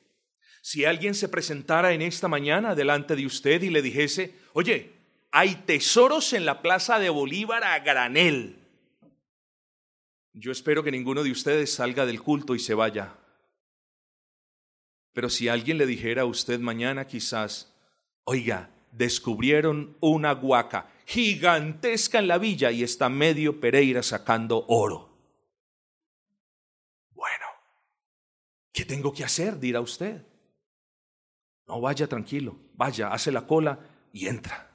Si 0.60 0.84
alguien 0.84 1.14
se 1.14 1.28
presentara 1.28 1.92
en 1.92 2.02
esta 2.02 2.28
mañana 2.28 2.74
delante 2.74 3.16
de 3.16 3.26
usted 3.26 3.62
y 3.62 3.70
le 3.70 3.80
dijese, 3.80 4.34
oye, 4.52 4.92
hay 5.30 5.54
tesoros 5.56 6.32
en 6.34 6.44
la 6.44 6.60
plaza 6.60 6.98
de 6.98 7.08
Bolívar 7.08 7.64
a 7.64 7.78
granel. 7.80 8.58
Yo 10.34 10.52
espero 10.52 10.82
que 10.82 10.90
ninguno 10.90 11.22
de 11.22 11.30
ustedes 11.30 11.72
salga 11.72 12.04
del 12.04 12.20
culto 12.20 12.54
y 12.54 12.58
se 12.58 12.74
vaya. 12.74 13.16
Pero 15.14 15.30
si 15.30 15.48
alguien 15.48 15.78
le 15.78 15.86
dijera 15.86 16.22
a 16.22 16.26
usted 16.26 16.60
mañana 16.60 17.06
quizás, 17.06 17.72
oiga, 18.24 18.73
descubrieron 18.96 19.96
una 20.00 20.32
guaca 20.32 20.90
gigantesca 21.06 22.18
en 22.18 22.28
la 22.28 22.38
villa 22.38 22.70
y 22.70 22.82
está 22.82 23.08
medio 23.08 23.60
Pereira 23.60 24.02
sacando 24.02 24.64
oro. 24.68 25.10
Bueno, 27.10 27.46
¿qué 28.72 28.84
tengo 28.84 29.12
que 29.12 29.24
hacer? 29.24 29.58
dirá 29.58 29.80
usted. 29.80 30.22
No 31.66 31.80
vaya 31.80 32.06
tranquilo, 32.06 32.56
vaya, 32.74 33.08
hace 33.08 33.32
la 33.32 33.46
cola 33.46 33.78
y 34.12 34.28
entra. 34.28 34.70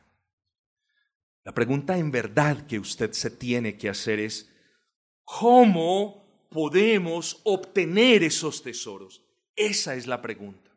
La 1.43 1.53
pregunta 1.53 1.97
en 1.97 2.11
verdad 2.11 2.67
que 2.67 2.79
usted 2.79 3.11
se 3.13 3.31
tiene 3.31 3.77
que 3.77 3.89
hacer 3.89 4.19
es, 4.19 4.53
¿cómo 5.23 6.47
podemos 6.49 7.41
obtener 7.43 8.23
esos 8.23 8.61
tesoros? 8.61 9.23
Esa 9.55 9.95
es 9.95 10.05
la 10.07 10.21
pregunta. 10.21 10.68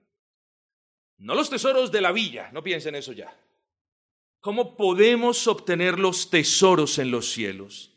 No 1.23 1.37
los 1.37 1.49
tesoros 1.49 1.93
de 1.93 2.01
la 2.01 2.11
villa, 2.11 2.51
no 2.53 2.65
piensen 2.65 2.97
eso 2.97 3.13
ya. 3.13 3.33
¿Cómo 4.41 4.77
podemos 4.77 5.47
obtener 5.47 6.01
los 6.01 6.31
tesoros 6.31 6.99
en 6.99 7.13
los 7.13 7.31
cielos? 7.31 7.93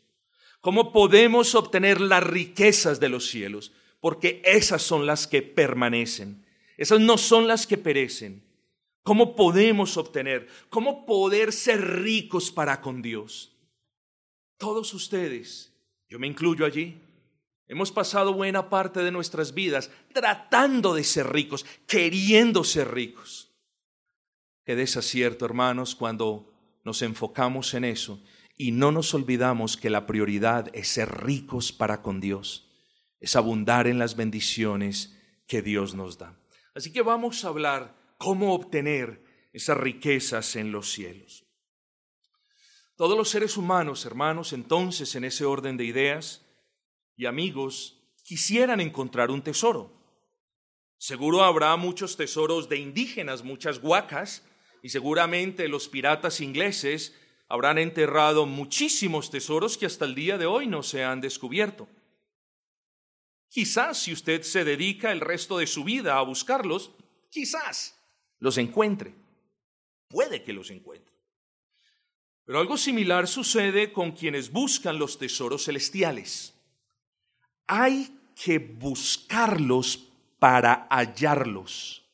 ¿Cómo 0.60 0.92
podemos 0.92 1.56
obtener 1.56 2.00
las 2.00 2.22
riquezas 2.22 3.00
de 3.00 3.08
los 3.08 3.26
cielos? 3.26 3.72
Porque 4.00 4.40
esas 4.44 4.82
son 4.82 5.06
las 5.06 5.26
que 5.26 5.42
permanecen. 5.42 6.46
Esas 6.76 7.00
no 7.00 7.18
son 7.18 7.48
las 7.48 7.66
que 7.66 7.76
perecen. 7.76 8.44
¿Cómo 9.02 9.34
podemos 9.34 9.96
obtener? 9.96 10.46
¿Cómo 10.68 11.04
poder 11.04 11.52
ser 11.52 11.80
ricos 12.02 12.52
para 12.52 12.80
con 12.80 13.02
Dios? 13.02 13.56
Todos 14.56 14.94
ustedes, 14.94 15.72
yo 16.08 16.20
me 16.20 16.28
incluyo 16.28 16.64
allí, 16.64 17.00
Hemos 17.68 17.90
pasado 17.90 18.32
buena 18.32 18.70
parte 18.70 19.00
de 19.00 19.10
nuestras 19.10 19.52
vidas 19.52 19.90
tratando 20.12 20.94
de 20.94 21.02
ser 21.02 21.32
ricos, 21.32 21.66
queriendo 21.86 22.62
ser 22.62 22.92
ricos. 22.92 23.52
Qué 24.64 24.76
desacierto, 24.76 25.44
hermanos, 25.44 25.94
cuando 25.94 26.52
nos 26.84 27.02
enfocamos 27.02 27.74
en 27.74 27.84
eso 27.84 28.22
y 28.56 28.70
no 28.70 28.92
nos 28.92 29.12
olvidamos 29.14 29.76
que 29.76 29.90
la 29.90 30.06
prioridad 30.06 30.70
es 30.74 30.88
ser 30.88 31.24
ricos 31.24 31.72
para 31.72 32.02
con 32.02 32.20
Dios, 32.20 32.70
es 33.18 33.34
abundar 33.34 33.88
en 33.88 33.98
las 33.98 34.14
bendiciones 34.14 35.16
que 35.48 35.60
Dios 35.60 35.94
nos 35.94 36.18
da. 36.18 36.38
Así 36.74 36.92
que 36.92 37.02
vamos 37.02 37.44
a 37.44 37.48
hablar 37.48 37.96
cómo 38.16 38.54
obtener 38.54 39.24
esas 39.52 39.76
riquezas 39.76 40.54
en 40.54 40.70
los 40.70 40.92
cielos. 40.92 41.44
Todos 42.96 43.16
los 43.16 43.28
seres 43.28 43.56
humanos, 43.56 44.06
hermanos, 44.06 44.52
entonces, 44.52 45.14
en 45.16 45.24
ese 45.24 45.44
orden 45.44 45.76
de 45.76 45.84
ideas, 45.84 46.45
y 47.16 47.26
amigos 47.26 47.96
quisieran 48.22 48.80
encontrar 48.80 49.30
un 49.30 49.42
tesoro. 49.42 49.92
Seguro 50.98 51.42
habrá 51.42 51.76
muchos 51.76 52.16
tesoros 52.16 52.68
de 52.68 52.78
indígenas, 52.78 53.44
muchas 53.44 53.78
huacas, 53.78 54.44
y 54.82 54.88
seguramente 54.88 55.68
los 55.68 55.88
piratas 55.88 56.40
ingleses 56.40 57.14
habrán 57.48 57.78
enterrado 57.78 58.46
muchísimos 58.46 59.30
tesoros 59.30 59.78
que 59.78 59.86
hasta 59.86 60.04
el 60.04 60.14
día 60.14 60.38
de 60.38 60.46
hoy 60.46 60.66
no 60.66 60.82
se 60.82 61.04
han 61.04 61.20
descubierto. 61.20 61.88
Quizás 63.48 64.02
si 64.02 64.12
usted 64.12 64.42
se 64.42 64.64
dedica 64.64 65.12
el 65.12 65.20
resto 65.20 65.58
de 65.58 65.66
su 65.66 65.84
vida 65.84 66.18
a 66.18 66.22
buscarlos, 66.22 66.90
quizás 67.30 67.96
los 68.38 68.58
encuentre. 68.58 69.14
Puede 70.08 70.42
que 70.42 70.52
los 70.52 70.70
encuentre. 70.70 71.14
Pero 72.44 72.60
algo 72.60 72.76
similar 72.76 73.26
sucede 73.28 73.92
con 73.92 74.12
quienes 74.12 74.50
buscan 74.50 74.98
los 74.98 75.18
tesoros 75.18 75.64
celestiales 75.64 76.55
hay 77.66 78.16
que 78.34 78.58
buscarlos 78.58 80.08
para 80.38 80.86
hallarlos. 80.90 82.04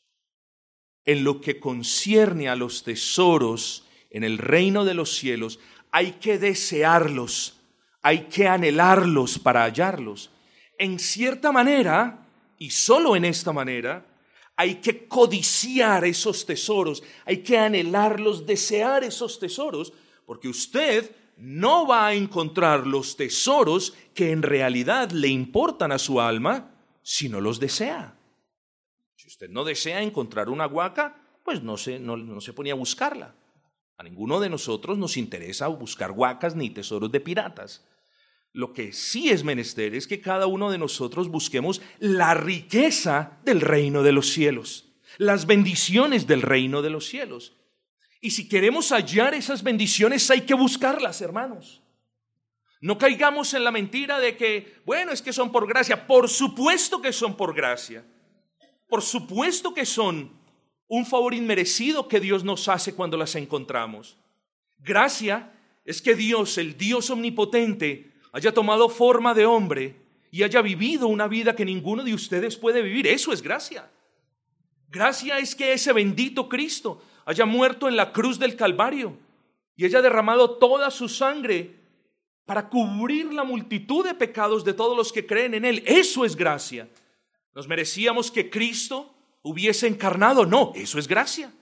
En 1.04 1.25
lo 1.25 1.40
que 1.40 1.59
concierne 1.59 2.49
a 2.49 2.56
los 2.56 2.85
tesoros 2.85 3.87
en 4.11 4.25
el 4.25 4.38
reino 4.38 4.85
de 4.85 4.94
los 4.94 5.14
cielos, 5.14 5.59
hay 5.90 6.12
que 6.12 6.38
desearlos, 6.38 7.59
hay 8.02 8.25
que 8.25 8.47
anhelarlos 8.47 9.38
para 9.38 9.64
hallarlos. 9.64 10.30
En 10.78 10.99
cierta 10.99 11.50
manera, 11.52 12.26
y 12.59 12.71
solo 12.71 13.16
en 13.16 13.25
esta 13.25 13.52
manera, 13.52 14.06
hay 14.56 14.76
que 14.76 15.06
codiciar 15.09 16.04
esos 16.04 16.47
tesoros, 16.47 17.02
hay 17.25 17.38
que 17.38 17.59
anhelarlos, 17.59 18.47
desear 18.47 19.02
esos 19.02 19.38
tesoros, 19.38 19.92
porque 20.26 20.49
usted 20.49 21.11
no 21.37 21.87
va 21.87 22.07
a 22.07 22.15
encontrar 22.15 22.87
los 22.87 23.17
tesoros 23.17 23.95
que 24.15 24.31
en 24.31 24.43
realidad 24.43 25.11
le 25.11 25.29
importan 25.29 25.93
a 25.93 25.99
su 25.99 26.21
alma 26.21 26.75
si 27.03 27.29
no 27.29 27.41
los 27.41 27.59
desea. 27.59 28.17
Si 29.17 29.29
usted 29.29 29.51
no 29.51 29.65
desea 29.65 30.03
encontrar 30.03 30.49
una 30.49 30.67
huaca, 30.67 31.23
pues 31.45 31.62
no 31.62 31.77
se, 31.77 31.99
no, 31.99 32.41
se 32.41 32.53
ponía 32.53 32.73
a 32.73 32.77
buscarla. 32.77 33.35
A 33.97 34.03
ninguno 34.03 34.41
de 34.41 34.51
nosotros 34.51 34.99
nos 34.99 35.17
interesa 35.17 35.69
buscar 35.69 36.12
huacas 36.12 36.57
ni 36.57 36.71
tesoros 36.71 37.11
de 37.12 37.21
piratas. 37.21 37.85
Lo 38.53 38.73
que 38.73 38.93
sí 38.93 39.31
es 39.31 39.45
menester 39.45 39.95
es 39.95 40.07
que 40.07 40.21
cada 40.21 40.47
uno 40.47 40.71
de 40.71 40.79
nosotros 40.79 41.29
busquemos 41.29 41.81
la 41.99 42.35
riqueza 42.35 43.39
del 43.45 43.61
reino 43.61 44.03
de 44.03 44.12
los 44.12 44.31
cielos, 44.31 44.93
las 45.19 45.47
bendiciones 45.47 46.27
del 46.27 46.43
reino 46.43 46.83
de 46.83 46.91
los 46.91 47.07
cielos. 47.07 47.55
Y 48.25 48.31
si 48.31 48.49
queremos 48.49 48.93
hallar 48.93 49.35
esas 49.35 49.64
bendiciones 49.64 50.31
hay 50.31 50.43
que 50.43 50.55
buscarlas, 50.55 51.21
hermanos. 51.21 51.83
No 52.81 52.97
caigamos 52.97 53.52
en 53.52 53.64
la 53.64 53.73
mentira 53.73 54.21
de 54.21 54.37
que, 54.37 54.81
bueno, 54.87 55.11
es 55.11 55.21
que 55.21 55.33
son 55.33 55.50
por 55.50 55.67
gracia. 55.67 56.07
Por 56.07 56.29
supuesto 56.29 57.02
que 57.02 57.12
son 57.12 57.37
por 57.37 57.52
gracia. 57.52 58.05
Por 58.88 59.02
supuesto 59.02 59.75
que 59.75 59.85
son 59.85 60.31
un 60.87 61.05
favor 61.05 61.35
inmerecido 61.35 62.07
que 62.07 62.21
Dios 62.21 62.45
nos 62.45 62.69
hace 62.69 62.95
cuando 62.95 63.17
las 63.17 63.35
encontramos. 63.35 64.17
Gracia 64.79 65.52
es 65.85 66.00
que 66.00 66.14
Dios, 66.14 66.59
el 66.59 66.79
Dios 66.79 67.11
omnipotente, 67.11 68.12
haya 68.33 68.55
tomado 68.55 68.88
forma 68.88 69.35
de 69.35 69.47
hombre 69.47 69.97
y 70.31 70.45
haya 70.45 70.62
vivido 70.62 71.09
una 71.09 71.26
vida 71.26 71.57
que 71.57 71.64
ninguno 71.64 72.05
de 72.05 72.14
ustedes 72.14 72.57
puede 72.57 72.83
vivir. 72.83 73.09
Eso 73.09 73.33
es 73.33 73.43
gracia. 73.43 73.91
Gracia 74.88 75.38
es 75.38 75.57
que 75.57 75.73
ese 75.73 75.93
bendito 75.93 76.49
Cristo 76.49 77.02
haya 77.25 77.47
muerto 77.47 77.88
en 77.88 77.97
la 77.97 78.12
cruz 78.12 78.38
del 78.38 78.57
Calvario 78.57 79.17
y 79.76 79.85
haya 79.85 80.02
derramado 80.02 80.59
toda 80.59 80.91
su 80.91 81.09
sangre 81.09 81.83
para 82.45 82.69
cubrir 82.69 83.33
la 83.33 83.45
multitud 83.45 84.05
de 84.05 84.14
pecados 84.14 84.64
de 84.64 84.75
todos 84.75 84.97
los 84.97 85.12
que 85.12 85.26
creen 85.26 85.55
en 85.55 85.64
Él. 85.64 85.83
Eso 85.87 86.25
es 86.25 86.37
gracia. 86.37 86.88
¿Nos 87.55 87.69
merecíamos 87.69 88.31
que 88.31 88.50
Cristo 88.50 89.14
hubiese 89.43 89.87
encarnado? 89.87 90.45
No, 90.45 90.73
eso 90.75 90.99
es 90.99 91.07
gracia. 91.07 91.52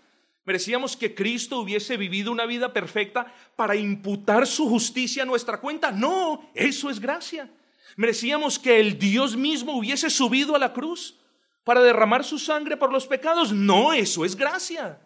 Merecíamos 0.44 0.96
que 0.96 1.14
Cristo 1.14 1.60
hubiese 1.60 1.96
vivido 1.96 2.32
una 2.32 2.46
vida 2.46 2.72
perfecta 2.72 3.32
para 3.56 3.76
imputar 3.76 4.46
su 4.46 4.68
justicia 4.68 5.22
a 5.22 5.26
nuestra 5.26 5.60
cuenta. 5.60 5.92
No, 5.92 6.50
eso 6.54 6.90
es 6.90 6.98
gracia. 6.98 7.50
Merecíamos 7.96 8.58
que 8.58 8.80
el 8.80 8.98
Dios 8.98 9.36
mismo 9.36 9.76
hubiese 9.76 10.08
subido 10.08 10.56
a 10.56 10.58
la 10.58 10.72
cruz 10.72 11.16
para 11.64 11.82
derramar 11.82 12.24
su 12.24 12.38
sangre 12.38 12.76
por 12.76 12.90
los 12.90 13.06
pecados. 13.06 13.52
No, 13.52 13.92
eso 13.92 14.24
es 14.24 14.34
gracia. 14.34 14.98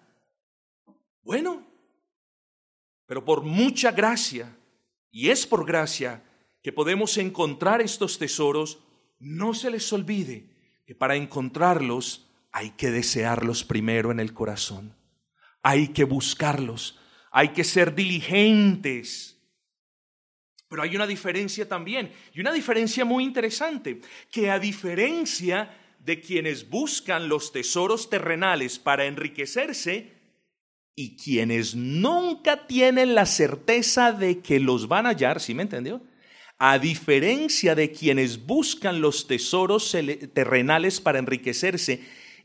Bueno, 1.25 1.67
pero 3.07 3.25
por 3.25 3.43
mucha 3.43 3.91
gracia, 3.91 4.57
y 5.11 5.31
es 5.31 5.47
por 5.47 5.67
gracia 5.67 6.23
que 6.63 6.73
podemos 6.73 7.19
encontrar 7.19 7.83
estos 7.83 8.19
tesoros, 8.19 8.79
no 9.19 9.55
se 9.55 9.71
les 9.71 9.93
olvide 9.93 10.51
que 10.87 10.95
para 10.95 11.17
encontrarlos 11.17 12.31
hay 12.53 12.71
que 12.71 12.93
desearlos 12.93 13.65
primero 13.65 14.13
en 14.13 14.21
el 14.21 14.33
corazón 14.33 14.95
hay 15.65 15.89
que 15.89 16.05
buscarlos, 16.05 17.01
hay 17.31 17.49
que 17.49 17.65
ser 17.65 17.95
diligentes. 17.95 19.41
Pero 20.69 20.83
hay 20.83 20.95
una 20.95 21.07
diferencia 21.07 21.67
también, 21.67 22.13
y 22.35 22.41
una 22.41 22.53
diferencia 22.53 23.05
muy 23.05 23.25
interesante, 23.25 24.01
que 24.31 24.51
a 24.51 24.59
diferencia 24.59 25.75
de 25.99 26.21
quienes 26.21 26.69
buscan 26.69 27.31
los 27.31 27.51
tesoros 27.51 28.11
terrenales 28.11 28.79
para 28.79 29.07
enriquecerse, 29.07 30.13
y 30.97 31.17
quienes 31.17 31.75
nunca 31.75 32.67
tienen 32.67 33.15
la 33.15 33.27
certeza 33.27 34.13
de 34.13 34.41
que 34.41 34.61
los 34.61 34.89
van 34.89 35.07
a 35.07 35.11
hallar, 35.11 35.41
¿sí 35.41 35.55
me 35.55 35.63
entendió? 35.63 36.01
A 36.59 36.79
diferencia 36.79 37.75
de 37.75 37.91
quienes 37.91 38.47
buscan 38.47 39.01
los 39.01 39.27
tesoros 39.27 39.97
terrenales 40.33 41.01
para 41.01 41.19
enriquecerse 41.19 42.01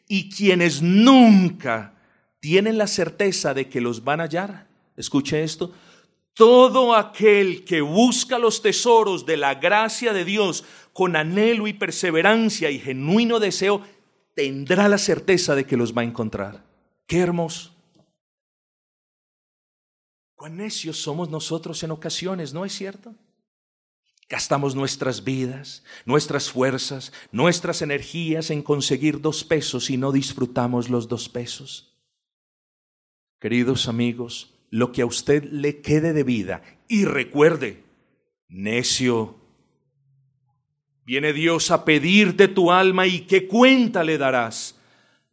y 0.08 0.30
quienes 0.30 0.82
nunca 0.82 1.94
tienen 2.40 2.78
la 2.78 2.88
certeza 2.88 3.54
de 3.54 3.70
que 3.70 3.82
los 3.82 4.04
van 4.04 4.22
a 4.22 4.24
hallar. 4.24 4.68
Escuche 4.98 5.44
esto. 5.44 5.72
Todo 6.34 6.96
aquel 6.96 7.64
que 7.66 7.82
busca 7.82 8.40
los 8.40 8.62
tesoros 8.62 9.26
de 9.26 9.38
la 9.38 9.56
gracia 9.56 10.12
de 10.14 10.26
Dios 10.26 10.64
con 10.94 11.16
anhelo 11.16 11.68
y 11.68 11.74
perseverancia 11.74 12.72
y 12.72 12.80
genuino 12.80 13.40
deseo, 13.40 13.82
tendrá 14.36 14.90
la 14.90 14.98
certeza 14.98 15.54
de 15.54 15.66
que 15.66 15.78
los 15.78 15.96
va 15.96 16.02
a 16.02 16.06
encontrar. 16.06 16.64
Qué 17.06 17.20
hermoso. 17.20 17.79
Cuán 20.40 20.56
necios 20.56 20.96
somos 20.96 21.30
nosotros 21.30 21.84
en 21.84 21.92
ocasiones, 21.92 22.54
¿no 22.54 22.64
es 22.64 22.72
cierto? 22.72 23.14
Gastamos 24.30 24.74
nuestras 24.74 25.26
vidas, 25.26 25.84
nuestras 26.06 26.50
fuerzas, 26.50 27.12
nuestras 27.34 27.82
energías 27.82 28.50
en 28.50 28.62
conseguir 28.62 29.20
dos 29.20 29.44
pesos 29.44 29.90
y 29.90 29.98
no 29.98 30.14
disfrutamos 30.14 30.90
los 30.90 31.10
dos 31.10 31.28
pesos. 31.28 31.94
Queridos 33.42 33.90
amigos, 33.90 34.54
lo 34.70 34.94
que 34.94 35.02
a 35.02 35.06
usted 35.06 35.44
le 35.44 35.82
quede 35.82 36.14
de 36.14 36.24
vida 36.24 36.64
y 36.88 37.04
recuerde, 37.04 37.84
necio, 38.48 39.36
viene 41.04 41.34
Dios 41.34 41.70
a 41.70 41.84
pedirte 41.84 42.48
tu 42.48 42.72
alma 42.72 43.08
y 43.08 43.28
qué 43.28 43.46
cuenta 43.46 44.06
le 44.06 44.18
darás. 44.18 44.80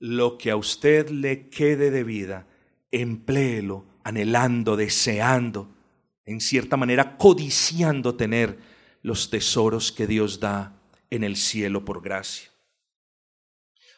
Lo 0.00 0.36
que 0.36 0.50
a 0.50 0.56
usted 0.56 1.10
le 1.10 1.48
quede 1.48 1.92
de 1.92 2.02
vida, 2.02 2.48
empléelo 2.90 3.95
anhelando, 4.06 4.76
deseando, 4.76 5.68
en 6.24 6.40
cierta 6.40 6.76
manera 6.76 7.16
codiciando 7.16 8.14
tener 8.14 8.56
los 9.02 9.30
tesoros 9.30 9.90
que 9.90 10.06
Dios 10.06 10.38
da 10.38 10.80
en 11.10 11.24
el 11.24 11.34
cielo 11.34 11.84
por 11.84 12.02
gracia. 12.02 12.48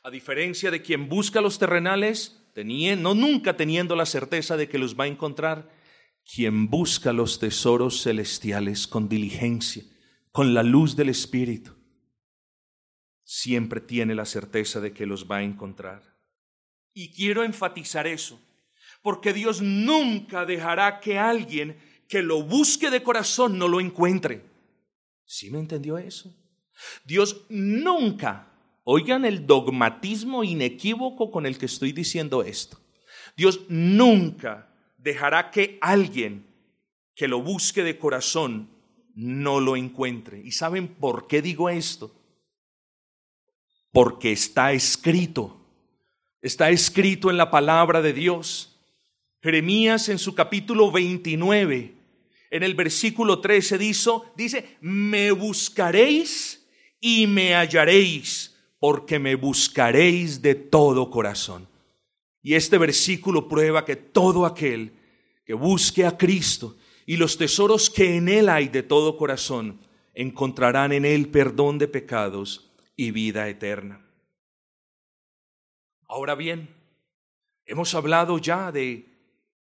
A 0.02 0.10
diferencia 0.10 0.70
de 0.70 0.80
quien 0.80 1.10
busca 1.10 1.42
los 1.42 1.58
terrenales, 1.58 2.40
no 2.56 3.14
nunca 3.14 3.54
teniendo 3.58 3.94
la 3.96 4.06
certeza 4.06 4.56
de 4.56 4.66
que 4.66 4.78
los 4.78 4.98
va 4.98 5.04
a 5.04 5.08
encontrar, 5.08 5.70
quien 6.24 6.70
busca 6.70 7.12
los 7.12 7.38
tesoros 7.38 8.02
celestiales 8.02 8.86
con 8.86 9.10
diligencia, 9.10 9.84
con 10.32 10.54
la 10.54 10.62
luz 10.62 10.97
del 10.97 11.10
Espíritu, 11.10 11.73
siempre 13.25 13.82
tiene 13.82 14.14
la 14.14 14.25
certeza 14.25 14.80
de 14.80 14.94
que 14.94 15.04
los 15.04 15.30
va 15.30 15.36
a 15.36 15.42
encontrar. 15.42 16.16
Y 16.94 17.12
quiero 17.12 17.44
enfatizar 17.44 18.06
eso, 18.06 18.40
porque 19.08 19.32
Dios 19.32 19.62
nunca 19.62 20.44
dejará 20.44 21.00
que 21.00 21.18
alguien 21.18 21.78
que 22.06 22.21
lo 22.21 22.42
busque 22.42 22.90
de 22.90 23.02
corazón 23.02 23.58
no 23.58 23.66
lo 23.66 23.80
encuentre. 23.80 24.44
¿Sí 25.25 25.50
me 25.50 25.58
entendió 25.58 25.97
eso? 25.97 26.30
Dios 27.06 27.47
nunca 27.49 28.49
Oigan 28.90 29.26
el 29.26 29.47
dogmatismo 29.47 30.44
inequívoco 30.44 31.30
con 31.30 31.44
el 31.44 31.58
que 31.58 31.66
estoy 31.66 31.92
diciendo 31.92 32.42
esto. 32.42 32.78
Dios 33.36 33.60
nunca 33.68 34.75
dejará 34.97 35.50
que 35.50 35.76
alguien 35.82 36.47
que 37.14 37.28
lo 37.28 37.42
busque 37.42 37.82
de 37.82 37.99
corazón 37.99 38.71
no 39.14 39.60
lo 39.60 39.76
encuentre. 39.76 40.40
¿Y 40.42 40.52
saben 40.52 40.88
por 40.88 41.26
qué 41.26 41.42
digo 41.42 41.68
esto? 41.68 42.14
Porque 43.92 44.32
está 44.32 44.73
escrito, 44.73 45.60
está 46.40 46.71
escrito 46.71 47.28
en 47.28 47.36
la 47.36 47.50
palabra 47.50 48.00
de 48.00 48.14
Dios. 48.14 48.77
Jeremías 49.42 50.08
en 50.08 50.18
su 50.18 50.34
capítulo 50.34 50.90
29, 50.90 51.94
en 52.50 52.62
el 52.62 52.74
versículo 52.74 53.40
13 53.40 53.78
dice, 53.78 54.10
dice, 54.36 54.76
me 54.80 55.30
buscaréis 55.30 56.66
y 57.00 57.26
me 57.26 57.54
hallaréis 57.54 58.56
porque 58.80 59.18
me 59.18 59.36
buscaréis 59.36 60.42
de 60.42 60.54
todo 60.54 61.10
corazón. 61.10 61.68
Y 62.42 62.54
este 62.54 62.78
versículo 62.78 63.48
prueba 63.48 63.84
que 63.84 63.96
todo 63.96 64.46
aquel 64.46 64.92
que 65.44 65.54
busque 65.54 66.04
a 66.04 66.16
Cristo 66.16 66.76
y 67.06 67.16
los 67.16 67.38
tesoros 67.38 67.90
que 67.90 68.16
en 68.16 68.28
Él 68.28 68.48
hay 68.48 68.68
de 68.68 68.82
todo 68.82 69.16
corazón, 69.16 69.80
encontrarán 70.14 70.92
en 70.92 71.04
Él 71.04 71.28
perdón 71.28 71.78
de 71.78 71.88
pecados 71.88 72.70
y 72.96 73.12
vida 73.12 73.48
eterna. 73.48 74.04
Ahora 76.08 76.34
bien, 76.34 76.74
hemos 77.64 77.94
hablado 77.94 78.38
ya 78.38 78.72
de 78.72 79.07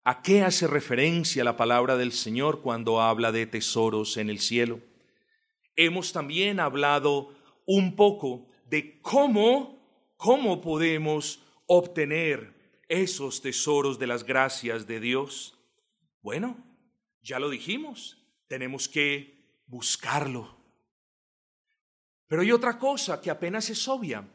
a 0.04 0.22
qué 0.22 0.44
hace 0.44 0.68
referencia 0.68 1.44
la 1.44 1.58
palabra 1.58 1.96
del 1.96 2.12
Señor 2.12 2.62
cuando 2.62 3.02
habla 3.02 3.32
de 3.32 3.46
tesoros 3.46 4.18
en 4.18 4.30
el 4.30 4.40
cielo. 4.40 4.80
Hemos 5.76 6.12
también 6.12 6.60
hablado 6.60 7.34
un 7.66 7.96
poco 7.96 8.48
de 8.66 9.00
cómo, 9.02 10.14
cómo 10.18 10.62
podemos 10.62 11.44
obtener 11.68 12.84
esos 12.90 13.42
tesoros 13.42 14.00
de 14.00 14.08
las 14.08 14.24
gracias 14.24 14.88
de 14.88 15.00
Dios. 15.00 15.58
Bueno, 16.22 16.58
ya 17.22 17.40
lo 17.40 17.50
dijimos, 17.50 18.18
tenemos 18.48 18.90
que 18.90 19.62
buscarlo. 19.68 20.58
Pero 22.28 22.42
hay 22.42 22.52
otra 22.52 22.78
cosa 22.78 23.22
que 23.22 23.30
apenas 23.30 23.70
es 23.70 23.88
obvia. 23.88 24.28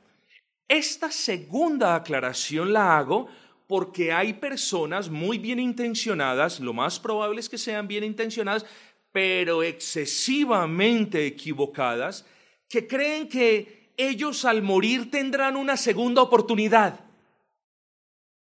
Esta 0.68 1.10
segunda 1.10 1.94
aclaración 1.94 2.72
la 2.72 2.98
hago 2.98 3.28
porque 3.66 4.12
hay 4.12 4.34
personas 4.34 5.08
muy 5.08 5.38
bien 5.38 5.58
intencionadas, 5.58 6.60
lo 6.60 6.72
más 6.72 7.00
probable 7.00 7.40
es 7.40 7.48
que 7.48 7.58
sean 7.58 7.88
bien 7.88 8.04
intencionadas, 8.04 8.64
pero 9.12 9.62
excesivamente 9.62 11.26
equivocadas, 11.26 12.24
que 12.68 12.86
creen 12.86 13.28
que 13.28 13.92
ellos 13.96 14.44
al 14.44 14.62
morir 14.62 15.10
tendrán 15.10 15.56
una 15.56 15.76
segunda 15.76 16.22
oportunidad. 16.22 17.00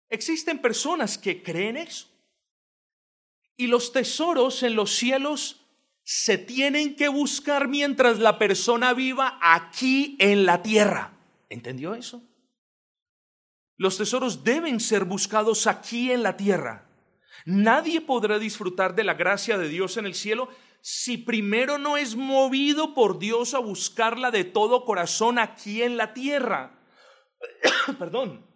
Existen 0.09 0.59
personas 0.59 1.17
que 1.19 1.43
creen 1.43 1.77
eso. 1.77 2.09
Y 3.57 3.69
los 3.69 3.93
tesoros 3.93 4.63
en 4.63 4.75
los 4.75 4.95
cielos 4.95 5.63
se 6.03 6.39
tienen 6.39 6.95
que 6.95 7.09
buscar 7.09 7.69
mientras 7.69 8.19
la 8.19 8.39
persona 8.39 8.93
viva 8.93 9.39
aquí 9.41 10.17
en 10.19 10.47
la 10.47 10.63
tierra. 10.63 11.13
¿Entendió 11.49 11.95
eso? 11.95 12.23
Los 13.77 13.99
tesoros 13.99 14.43
deben 14.43 14.81
ser 14.81 15.05
buscados 15.05 15.67
aquí 15.67 16.11
en 16.11 16.23
la 16.23 16.37
tierra. 16.37 16.87
Nadie 17.45 18.01
podrá 18.01 18.39
disfrutar 18.39 18.95
de 18.95 19.05
la 19.05 19.15
gracia 19.15 19.59
de 19.59 19.69
Dios 19.69 19.97
en 19.97 20.07
el 20.07 20.15
cielo 20.15 20.49
si 20.81 21.19
primero 21.19 21.79
no 21.79 21.97
es 21.97 22.17
movido 22.17 22.95
por 22.95 23.19
Dios 23.19 23.55
a 23.55 23.59
buscarla 23.59 24.31
de 24.31 24.45
todo 24.45 24.85
corazón 24.85 25.39
aquí 25.39 25.83
en 25.83 25.97
la 25.97 26.15
tierra. 26.15 26.79
Perdón. 27.99 28.47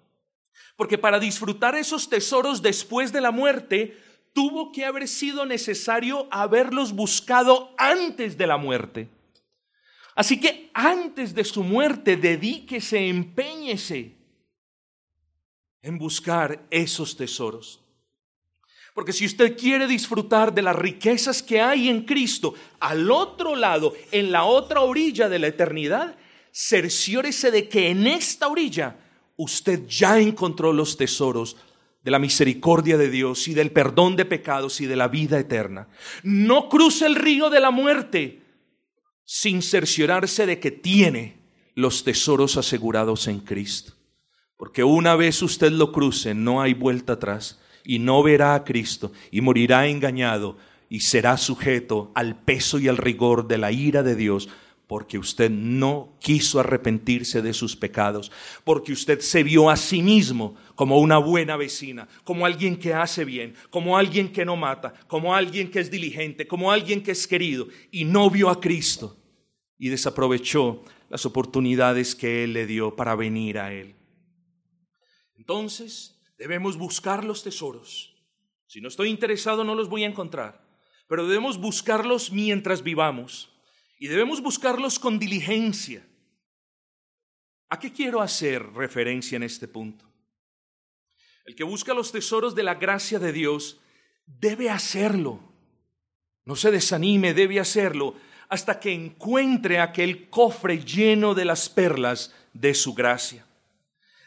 Porque 0.76 0.96
para 0.96 1.20
disfrutar 1.20 1.74
esos 1.74 2.09
tesoros 2.09 2.62
después 2.62 3.12
de 3.12 3.20
la 3.20 3.30
muerte, 3.30 3.98
tuvo 4.33 4.72
que 4.72 4.85
haber 4.87 5.06
sido 5.06 5.44
necesario 5.44 6.26
haberlos 6.30 6.92
buscado 6.92 7.74
antes 7.76 8.38
de 8.38 8.46
la 8.46 8.56
muerte. 8.56 9.09
Así 10.14 10.40
que 10.40 10.70
antes 10.72 11.35
de 11.35 11.44
su 11.44 11.62
muerte, 11.62 12.16
dedíquese, 12.16 13.09
empeñese 13.09 14.19
en 15.83 15.99
buscar 15.99 16.66
esos 16.71 17.16
tesoros. 17.16 17.81
Porque 18.95 19.12
si 19.12 19.25
usted 19.25 19.57
quiere 19.57 19.87
disfrutar 19.87 20.53
de 20.53 20.62
las 20.62 20.77
riquezas 20.77 21.43
que 21.43 21.61
hay 21.61 21.88
en 21.88 22.03
Cristo 22.03 22.55
al 22.81 23.11
otro 23.11 23.55
lado, 23.55 23.95
en 24.11 24.33
la 24.33 24.45
otra 24.45 24.81
orilla 24.81 25.29
de 25.29 25.38
la 25.38 25.47
eternidad, 25.47 26.16
cerciórese 26.53 27.51
de 27.51 27.69
que 27.69 27.90
en 27.90 28.07
esta 28.07 28.49
orilla 28.49 28.97
usted 29.37 29.87
ya 29.87 30.19
encontró 30.19 30.73
los 30.73 30.97
tesoros 30.97 31.57
de 32.03 32.11
la 32.11 32.19
misericordia 32.19 32.97
de 32.97 33.11
Dios 33.11 33.47
y 33.47 33.55
del 33.55 33.71
perdón 33.71 34.16
de 34.16 34.25
pecados 34.25 34.81
y 34.81 34.87
de 34.87 34.97
la 34.97 35.09
vida 35.09 35.38
eterna. 35.38 35.88
No 36.23 36.69
cruce 36.69 37.07
el 37.07 37.14
río 37.14 37.51
de 37.51 37.61
la 37.61 37.71
muerte 37.71 38.43
sin 39.25 39.62
cerciorarse 39.62 40.47
de 40.47 40.59
que 40.59 40.73
tiene 40.73 41.38
los 41.75 42.03
tesoros 42.03 42.57
asegurados 42.57 43.29
en 43.29 43.40
Cristo. 43.40 43.95
Porque 44.61 44.85
una 44.85 45.16
vez 45.16 45.40
usted 45.40 45.73
lo 45.73 45.90
cruce, 45.90 46.35
no 46.35 46.61
hay 46.61 46.75
vuelta 46.75 47.14
atrás 47.14 47.59
y 47.83 47.99
no 47.99 48.23
verá 48.23 48.55
a 48.55 48.62
Cristo 48.62 49.11
y 49.31 49.40
morirá 49.40 49.87
engañado 49.87 50.59
y 50.90 51.01
será 51.01 51.38
sujeto 51.38 52.12
al 52.14 52.37
peso 52.37 52.79
y 52.79 52.87
al 52.87 52.99
rigor 52.99 53.49
de 53.49 53.57
la 53.57 53.73
ira 53.73 54.03
de 54.03 54.14
Dios 54.14 54.51
porque 54.87 55.16
usted 55.16 55.51
no 55.51 56.12
quiso 56.20 56.61
arrepentirse 56.61 57.40
de 57.40 57.55
sus 57.55 57.75
pecados, 57.75 58.31
porque 58.62 58.92
usted 58.92 59.20
se 59.20 59.42
vio 59.42 59.70
a 59.70 59.79
sí 59.79 60.03
mismo 60.03 60.57
como 60.75 60.99
una 60.99 61.16
buena 61.16 61.57
vecina, 61.57 62.07
como 62.23 62.44
alguien 62.44 62.77
que 62.77 62.92
hace 62.92 63.25
bien, 63.25 63.55
como 63.70 63.96
alguien 63.96 64.31
que 64.31 64.44
no 64.44 64.57
mata, 64.57 64.92
como 65.07 65.35
alguien 65.35 65.70
que 65.70 65.81
es 65.81 65.90
diligente, 65.90 66.46
como 66.46 66.70
alguien 66.70 67.03
que 67.03 67.12
es 67.12 67.27
querido, 67.27 67.66
y 67.90 68.05
no 68.05 68.29
vio 68.29 68.51
a 68.51 68.61
Cristo 68.61 69.16
y 69.79 69.88
desaprovechó 69.88 70.85
las 71.09 71.25
oportunidades 71.25 72.14
que 72.14 72.44
Él 72.44 72.53
le 72.53 72.66
dio 72.66 72.94
para 72.94 73.14
venir 73.14 73.59
a 73.59 73.73
Él. 73.73 73.94
Entonces, 75.40 76.20
debemos 76.37 76.76
buscar 76.76 77.24
los 77.24 77.42
tesoros. 77.42 78.14
Si 78.66 78.83
no 78.83 78.88
estoy 78.88 79.09
interesado, 79.09 79.64
no 79.64 79.74
los 79.74 79.88
voy 79.88 80.05
a 80.05 80.07
encontrar, 80.07 80.62
pero 81.09 81.26
debemos 81.26 81.57
buscarlos 81.57 82.31
mientras 82.31 82.83
vivamos 82.83 83.50
y 83.98 84.09
debemos 84.09 84.42
buscarlos 84.42 84.98
con 84.98 85.18
diligencia. 85.18 86.07
¿A 87.70 87.79
qué 87.79 87.90
quiero 87.90 88.20
hacer 88.20 88.70
referencia 88.74 89.37
en 89.37 89.44
este 89.44 89.66
punto? 89.66 90.05
El 91.46 91.55
que 91.55 91.64
busca 91.64 91.94
los 91.94 92.12
tesoros 92.12 92.55
de 92.55 92.62
la 92.62 92.74
gracia 92.74 93.18
de 93.18 93.33
Dios 93.33 93.81
debe 94.26 94.68
hacerlo. 94.68 95.40
No 96.44 96.55
se 96.55 96.70
desanime, 96.70 97.33
debe 97.33 97.61
hacerlo 97.61 98.14
hasta 98.50 98.79
que 98.79 98.92
encuentre 98.92 99.81
aquel 99.81 100.29
cofre 100.29 100.85
lleno 100.85 101.35
de 101.35 101.46
las 101.46 101.70
perlas 101.70 102.35
de 102.53 102.74
su 102.74 102.92
gracia. 102.92 103.46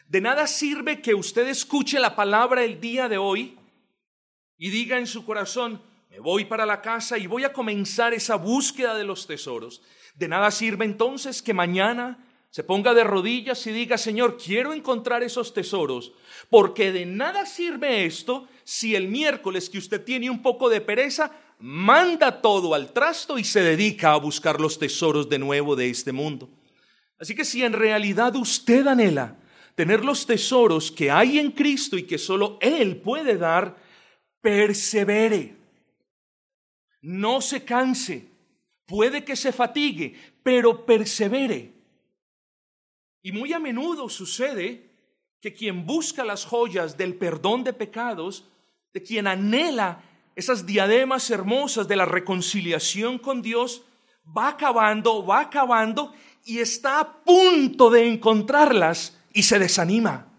De 0.08 0.20
nada 0.20 0.46
sirve 0.46 1.00
que 1.00 1.14
usted 1.14 1.48
escuche 1.48 1.98
la 1.98 2.14
palabra 2.14 2.62
el 2.62 2.80
día 2.80 3.08
de 3.08 3.18
hoy 3.18 3.56
y 4.58 4.70
diga 4.70 4.98
en 4.98 5.06
su 5.06 5.24
corazón, 5.24 5.80
me 6.10 6.20
voy 6.20 6.44
para 6.44 6.66
la 6.66 6.80
casa 6.80 7.18
y 7.18 7.26
voy 7.26 7.44
a 7.44 7.52
comenzar 7.52 8.14
esa 8.14 8.36
búsqueda 8.36 8.94
de 8.94 9.04
los 9.04 9.26
tesoros. 9.26 9.82
De 10.14 10.28
nada 10.28 10.50
sirve 10.50 10.84
entonces 10.84 11.42
que 11.42 11.54
mañana 11.54 12.18
se 12.50 12.62
ponga 12.62 12.94
de 12.94 13.02
rodillas 13.02 13.66
y 13.66 13.72
diga, 13.72 13.98
Señor, 13.98 14.38
quiero 14.38 14.72
encontrar 14.72 15.24
esos 15.24 15.52
tesoros, 15.52 16.12
porque 16.50 16.92
de 16.92 17.04
nada 17.04 17.46
sirve 17.46 18.04
esto 18.04 18.46
si 18.62 18.94
el 18.94 19.08
miércoles 19.08 19.68
que 19.68 19.78
usted 19.78 20.04
tiene 20.04 20.30
un 20.30 20.40
poco 20.40 20.68
de 20.68 20.80
pereza, 20.80 21.32
manda 21.58 22.40
todo 22.40 22.74
al 22.74 22.92
trasto 22.92 23.38
y 23.38 23.44
se 23.44 23.60
dedica 23.60 24.12
a 24.12 24.18
buscar 24.18 24.60
los 24.60 24.78
tesoros 24.78 25.28
de 25.28 25.40
nuevo 25.40 25.74
de 25.74 25.90
este 25.90 26.12
mundo. 26.12 26.48
Así 27.18 27.34
que 27.34 27.44
si 27.44 27.64
en 27.64 27.72
realidad 27.72 28.36
usted 28.36 28.86
anhela 28.86 29.36
tener 29.74 30.04
los 30.04 30.26
tesoros 30.26 30.90
que 30.90 31.10
hay 31.10 31.38
en 31.38 31.50
Cristo 31.50 31.96
y 31.96 32.04
que 32.04 32.18
solo 32.18 32.58
Él 32.60 32.96
puede 32.96 33.36
dar, 33.36 33.76
persevere 34.40 35.64
no 37.04 37.42
se 37.42 37.64
canse, 37.64 38.26
puede 38.86 39.24
que 39.24 39.36
se 39.36 39.52
fatigue, 39.52 40.14
pero 40.42 40.86
persevere. 40.86 41.74
Y 43.22 43.30
muy 43.30 43.52
a 43.52 43.58
menudo 43.58 44.08
sucede 44.08 44.90
que 45.40 45.52
quien 45.52 45.84
busca 45.84 46.24
las 46.24 46.46
joyas 46.46 46.96
del 46.96 47.14
perdón 47.16 47.62
de 47.62 47.74
pecados, 47.74 48.48
de 48.94 49.02
quien 49.02 49.26
anhela 49.26 50.02
esas 50.34 50.64
diademas 50.64 51.30
hermosas 51.30 51.86
de 51.86 51.96
la 51.96 52.06
reconciliación 52.06 53.18
con 53.18 53.42
Dios, 53.42 53.82
va 54.26 54.48
acabando, 54.48 55.26
va 55.26 55.40
acabando 55.40 56.14
y 56.42 56.60
está 56.60 57.00
a 57.00 57.22
punto 57.22 57.90
de 57.90 58.08
encontrarlas 58.08 59.20
y 59.34 59.42
se 59.42 59.58
desanima. 59.58 60.32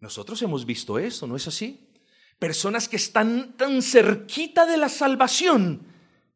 Nosotros 0.00 0.42
hemos 0.42 0.66
visto 0.66 0.98
eso, 0.98 1.26
¿no 1.26 1.36
es 1.36 1.48
así? 1.48 1.88
Personas 2.38 2.88
que 2.88 2.96
están 2.96 3.56
tan 3.56 3.80
cerquita 3.80 4.66
de 4.66 4.76
la 4.76 4.90
salvación 4.90 5.86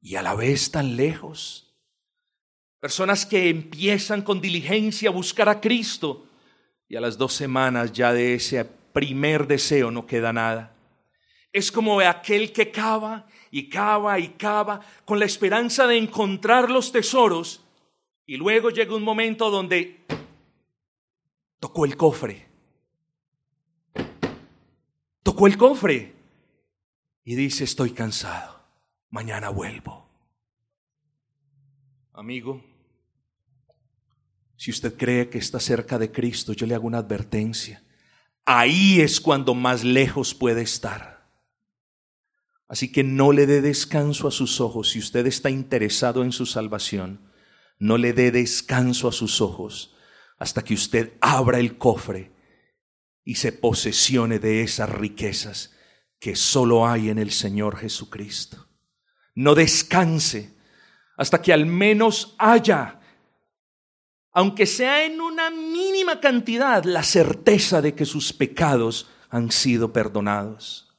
y 0.00 0.14
a 0.14 0.22
la 0.22 0.34
vez 0.34 0.70
tan 0.70 0.96
lejos. 0.96 1.74
Personas 2.80 3.26
que 3.26 3.50
empiezan 3.50 4.22
con 4.22 4.40
diligencia 4.40 5.10
a 5.10 5.12
buscar 5.12 5.48
a 5.48 5.60
Cristo 5.60 6.28
y 6.88 6.96
a 6.96 7.00
las 7.00 7.18
dos 7.18 7.34
semanas 7.34 7.92
ya 7.92 8.12
de 8.12 8.34
ese 8.34 8.64
primer 8.64 9.48
deseo 9.48 9.90
no 9.90 10.06
queda 10.06 10.32
nada. 10.32 10.72
Es 11.52 11.72
como 11.72 11.98
aquel 12.00 12.52
que 12.52 12.70
cava 12.70 13.26
y 13.50 13.68
cava 13.68 14.20
y 14.20 14.28
cava 14.28 14.80
con 15.04 15.18
la 15.18 15.24
esperanza 15.24 15.88
de 15.88 15.98
encontrar 15.98 16.70
los 16.70 16.92
tesoros 16.92 17.64
y 18.24 18.36
luego 18.36 18.70
llega 18.70 18.94
un 18.94 19.02
momento 19.02 19.50
donde 19.50 20.06
tocó 21.60 21.84
el 21.84 21.96
cofre 21.96 22.48
tocó 25.28 25.46
el 25.46 25.58
cofre 25.58 26.14
y 27.22 27.34
dice, 27.34 27.64
estoy 27.64 27.90
cansado, 27.90 28.62
mañana 29.10 29.50
vuelvo. 29.50 30.08
Amigo, 32.14 32.64
si 34.56 34.70
usted 34.70 34.96
cree 34.96 35.28
que 35.28 35.36
está 35.36 35.60
cerca 35.60 35.98
de 35.98 36.10
Cristo, 36.10 36.54
yo 36.54 36.66
le 36.66 36.74
hago 36.74 36.86
una 36.86 36.98
advertencia. 36.98 37.82
Ahí 38.46 39.02
es 39.02 39.20
cuando 39.20 39.54
más 39.54 39.84
lejos 39.84 40.34
puede 40.34 40.62
estar. 40.62 41.28
Así 42.66 42.90
que 42.90 43.04
no 43.04 43.30
le 43.32 43.46
dé 43.46 43.60
descanso 43.60 44.28
a 44.28 44.30
sus 44.30 44.62
ojos. 44.62 44.88
Si 44.88 44.98
usted 44.98 45.26
está 45.26 45.50
interesado 45.50 46.24
en 46.24 46.32
su 46.32 46.46
salvación, 46.46 47.20
no 47.78 47.98
le 47.98 48.14
dé 48.14 48.30
descanso 48.30 49.08
a 49.08 49.12
sus 49.12 49.42
ojos 49.42 49.94
hasta 50.38 50.62
que 50.62 50.74
usted 50.74 51.14
abra 51.20 51.58
el 51.58 51.76
cofre 51.76 52.32
y 53.24 53.34
se 53.34 53.52
posesione 53.52 54.38
de 54.38 54.62
esas 54.62 54.88
riquezas 54.88 55.74
que 56.18 56.34
solo 56.36 56.86
hay 56.86 57.10
en 57.10 57.18
el 57.18 57.30
Señor 57.30 57.76
Jesucristo. 57.76 58.68
No 59.34 59.54
descanse 59.54 60.56
hasta 61.16 61.42
que 61.42 61.52
al 61.52 61.66
menos 61.66 62.34
haya, 62.38 63.00
aunque 64.32 64.66
sea 64.66 65.04
en 65.04 65.20
una 65.20 65.50
mínima 65.50 66.20
cantidad, 66.20 66.84
la 66.84 67.02
certeza 67.02 67.82
de 67.82 67.94
que 67.94 68.04
sus 68.04 68.32
pecados 68.32 69.10
han 69.30 69.50
sido 69.50 69.92
perdonados. 69.92 70.96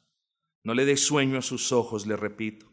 No 0.63 0.73
le 0.73 0.85
dé 0.85 0.97
sueño 0.97 1.39
a 1.39 1.41
sus 1.41 1.71
ojos, 1.71 2.05
le 2.05 2.15
repito. 2.15 2.69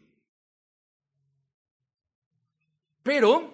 Pero 3.01 3.53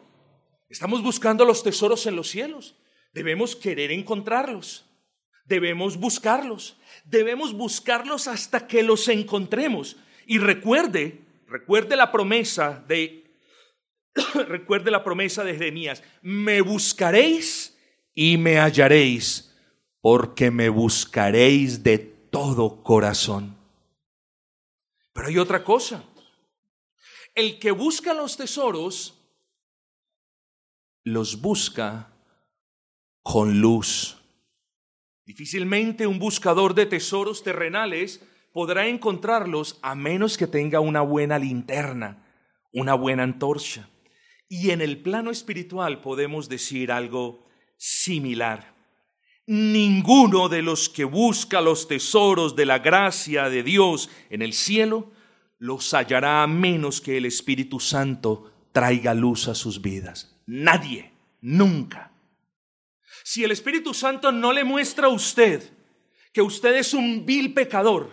estamos 0.69 1.03
buscando 1.03 1.45
los 1.45 1.63
tesoros 1.63 2.05
en 2.07 2.15
los 2.15 2.27
cielos. 2.29 2.75
Debemos 3.13 3.55
querer 3.55 3.91
encontrarlos. 3.91 4.85
Debemos 5.45 5.97
buscarlos, 5.97 6.77
debemos 7.03 7.53
buscarlos 7.53 8.27
hasta 8.27 8.65
que 8.65 8.81
los 8.81 9.09
encontremos. 9.09 9.97
Y 10.25 10.37
recuerde, 10.37 11.19
recuerde 11.47 11.97
la 11.97 12.13
promesa 12.13 12.81
de, 12.87 13.29
recuerde 14.47 14.89
la 14.89 15.03
promesa 15.03 15.43
de 15.43 15.53
Jeremías, 15.53 16.01
me 16.21 16.61
buscaréis 16.61 17.77
y 18.15 18.37
me 18.37 18.57
hallaréis, 18.57 19.53
porque 19.99 20.49
me 20.49 20.69
buscaréis 20.69 21.83
de 21.83 21.97
todo 21.97 22.81
corazón. 22.81 23.57
Pero 25.11 25.27
hay 25.27 25.37
otra 25.37 25.61
cosa, 25.63 26.05
el 27.35 27.59
que 27.59 27.71
busca 27.71 28.13
los 28.13 28.37
tesoros, 28.37 29.19
los 31.03 31.41
busca 31.41 32.12
con 33.23 33.61
luz. 33.61 34.17
Difícilmente 35.25 36.05
un 36.05 36.19
buscador 36.19 36.75
de 36.75 36.85
tesoros 36.85 37.41
terrenales 37.41 38.21
podrá 38.51 38.87
encontrarlos 38.87 39.79
a 39.81 39.95
menos 39.95 40.37
que 40.37 40.47
tenga 40.47 40.81
una 40.81 41.01
buena 41.01 41.39
linterna, 41.39 42.27
una 42.71 42.93
buena 42.93 43.23
antorcha. 43.23 43.89
Y 44.47 44.71
en 44.71 44.81
el 44.81 45.01
plano 45.01 45.31
espiritual 45.31 46.01
podemos 46.01 46.49
decir 46.49 46.91
algo 46.91 47.47
similar. 47.77 48.75
Ninguno 49.47 50.47
de 50.49 50.61
los 50.61 50.89
que 50.89 51.05
busca 51.05 51.61
los 51.61 51.87
tesoros 51.87 52.55
de 52.55 52.65
la 52.65 52.79
gracia 52.79 53.49
de 53.49 53.63
Dios 53.63 54.09
en 54.29 54.41
el 54.41 54.53
cielo 54.53 55.11
los 55.57 55.93
hallará 55.93 56.43
a 56.43 56.47
menos 56.47 57.01
que 57.01 57.17
el 57.17 57.25
Espíritu 57.25 57.79
Santo 57.79 58.51
traiga 58.73 59.13
luz 59.13 59.47
a 59.47 59.55
sus 59.55 59.81
vidas. 59.81 60.37
Nadie, 60.45 61.13
nunca. 61.41 62.12
Si 63.23 63.43
el 63.43 63.51
Espíritu 63.51 63.93
Santo 63.93 64.31
no 64.31 64.51
le 64.51 64.63
muestra 64.63 65.07
a 65.07 65.09
usted 65.09 65.71
que 66.31 66.41
usted 66.41 66.75
es 66.75 66.93
un 66.93 67.25
vil 67.25 67.53
pecador, 67.53 68.09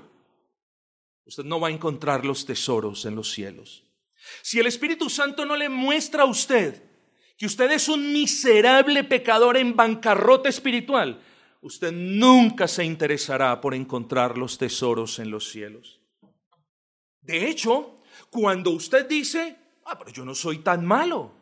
usted 1.24 1.44
no 1.44 1.58
va 1.60 1.68
a 1.68 1.72
encontrar 1.72 2.26
los 2.26 2.44
tesoros 2.44 3.06
en 3.06 3.14
los 3.14 3.30
cielos. 3.30 3.84
Si 4.42 4.58
el 4.60 4.66
Espíritu 4.66 5.08
Santo 5.08 5.46
no 5.46 5.56
le 5.56 5.68
muestra 5.68 6.24
a 6.24 6.26
usted 6.26 6.82
que 7.38 7.46
usted 7.46 7.70
es 7.70 7.88
un 7.88 8.12
miserable 8.12 9.02
pecador 9.04 9.56
en 9.56 9.74
bancarrota 9.74 10.50
espiritual, 10.50 11.22
usted 11.62 11.90
nunca 11.90 12.68
se 12.68 12.84
interesará 12.84 13.60
por 13.62 13.74
encontrar 13.74 14.36
los 14.36 14.58
tesoros 14.58 15.18
en 15.18 15.30
los 15.30 15.48
cielos. 15.48 16.00
De 17.22 17.48
hecho, 17.48 17.96
cuando 18.30 18.70
usted 18.70 19.08
dice, 19.08 19.56
ah, 19.86 19.98
pero 19.98 20.10
yo 20.10 20.24
no 20.24 20.34
soy 20.34 20.58
tan 20.58 20.84
malo. 20.84 21.39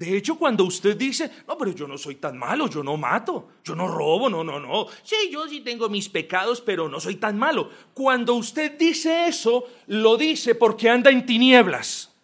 De 0.00 0.16
hecho, 0.16 0.38
cuando 0.38 0.64
usted 0.64 0.96
dice, 0.96 1.30
no, 1.46 1.58
pero 1.58 1.72
yo 1.72 1.86
no 1.86 1.98
soy 1.98 2.14
tan 2.14 2.38
malo, 2.38 2.68
yo 2.68 2.82
no 2.82 2.96
mato, 2.96 3.50
yo 3.62 3.74
no 3.74 3.86
robo, 3.86 4.30
no, 4.30 4.42
no, 4.42 4.58
no. 4.58 4.86
Sí, 5.02 5.14
yo 5.30 5.46
sí 5.46 5.60
tengo 5.60 5.90
mis 5.90 6.08
pecados, 6.08 6.62
pero 6.62 6.88
no 6.88 6.98
soy 6.98 7.16
tan 7.16 7.38
malo. 7.38 7.70
Cuando 7.92 8.32
usted 8.32 8.78
dice 8.78 9.26
eso, 9.26 9.64
lo 9.88 10.16
dice 10.16 10.54
porque 10.54 10.88
anda 10.88 11.10
en 11.10 11.26
tinieblas. 11.26 12.16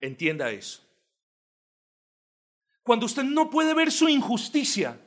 Entienda 0.00 0.52
eso. 0.52 0.80
Cuando 2.84 3.06
usted 3.06 3.24
no 3.24 3.50
puede 3.50 3.74
ver 3.74 3.90
su 3.90 4.08
injusticia, 4.08 5.00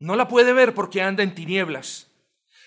no 0.00 0.16
la 0.16 0.26
puede 0.26 0.52
ver 0.52 0.74
porque 0.74 1.00
anda 1.00 1.22
en 1.22 1.32
tinieblas. 1.32 2.10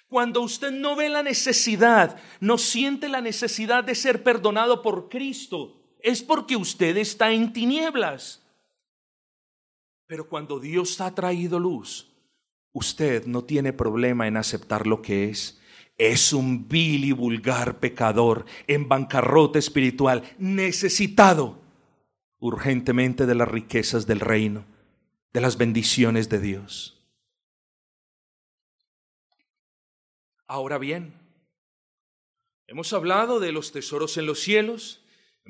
Cuando 0.07 0.39
usted 0.39 0.71
no 0.71 0.95
ve 0.95 1.09
la 1.09 1.21
necesidad, 1.21 2.17
no 2.39 2.57
siente 2.57 3.09
la 3.09 3.19
necesidad 3.19 3.83
de 3.83 3.95
ser 3.95 4.23
perdonado 4.23 4.81
por 4.81 5.09
Cristo, 5.09 5.79
es 6.03 6.21
porque 6.21 6.55
usted 6.55 6.97
está 6.97 7.31
en 7.31 7.53
tinieblas. 7.53 8.41
Pero 10.07 10.27
cuando 10.27 10.59
Dios 10.59 10.99
ha 11.01 11.15
traído 11.15 11.59
luz, 11.59 12.11
usted 12.73 13.25
no 13.25 13.43
tiene 13.43 13.73
problema 13.73 14.27
en 14.27 14.37
aceptar 14.37 14.87
lo 14.87 15.01
que 15.01 15.29
es. 15.29 15.59
Es 15.97 16.33
un 16.33 16.67
vil 16.67 17.05
y 17.05 17.11
vulgar 17.11 17.79
pecador 17.79 18.45
en 18.67 18.87
bancarrota 18.87 19.59
espiritual, 19.59 20.23
necesitado 20.37 21.59
urgentemente 22.39 23.25
de 23.25 23.35
las 23.35 23.47
riquezas 23.47 24.07
del 24.07 24.19
reino, 24.19 24.65
de 25.31 25.41
las 25.41 25.57
bendiciones 25.57 26.27
de 26.27 26.39
Dios. 26.39 26.97
Ahora 30.47 30.77
bien, 30.77 31.13
hemos 32.67 32.91
hablado 32.91 33.39
de 33.39 33.53
los 33.53 33.71
tesoros 33.71 34.17
en 34.17 34.25
los 34.25 34.39
cielos, 34.39 35.00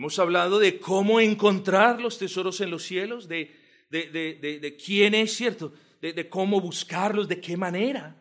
hemos 0.01 0.17
hablado 0.17 0.57
de 0.57 0.79
cómo 0.79 1.19
encontrar 1.19 2.01
los 2.01 2.17
tesoros 2.17 2.59
en 2.59 2.71
los 2.71 2.81
cielos, 2.81 3.27
de, 3.27 3.55
de, 3.91 4.77
quién 4.83 5.13
es 5.13 5.35
cierto, 5.35 5.73
de 6.01 6.27
cómo 6.27 6.59
buscarlos, 6.59 7.27
de 7.27 7.39
qué 7.39 7.55
manera. 7.55 8.15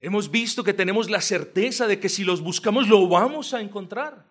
Hemos 0.00 0.30
visto 0.30 0.62
que 0.62 0.72
tenemos 0.72 1.10
la 1.10 1.20
certeza 1.20 1.88
de 1.88 1.98
que 1.98 2.08
si 2.08 2.22
los 2.22 2.40
buscamos 2.40 2.86
lo 2.86 3.08
vamos 3.08 3.52
a 3.52 3.60
encontrar. 3.60 4.28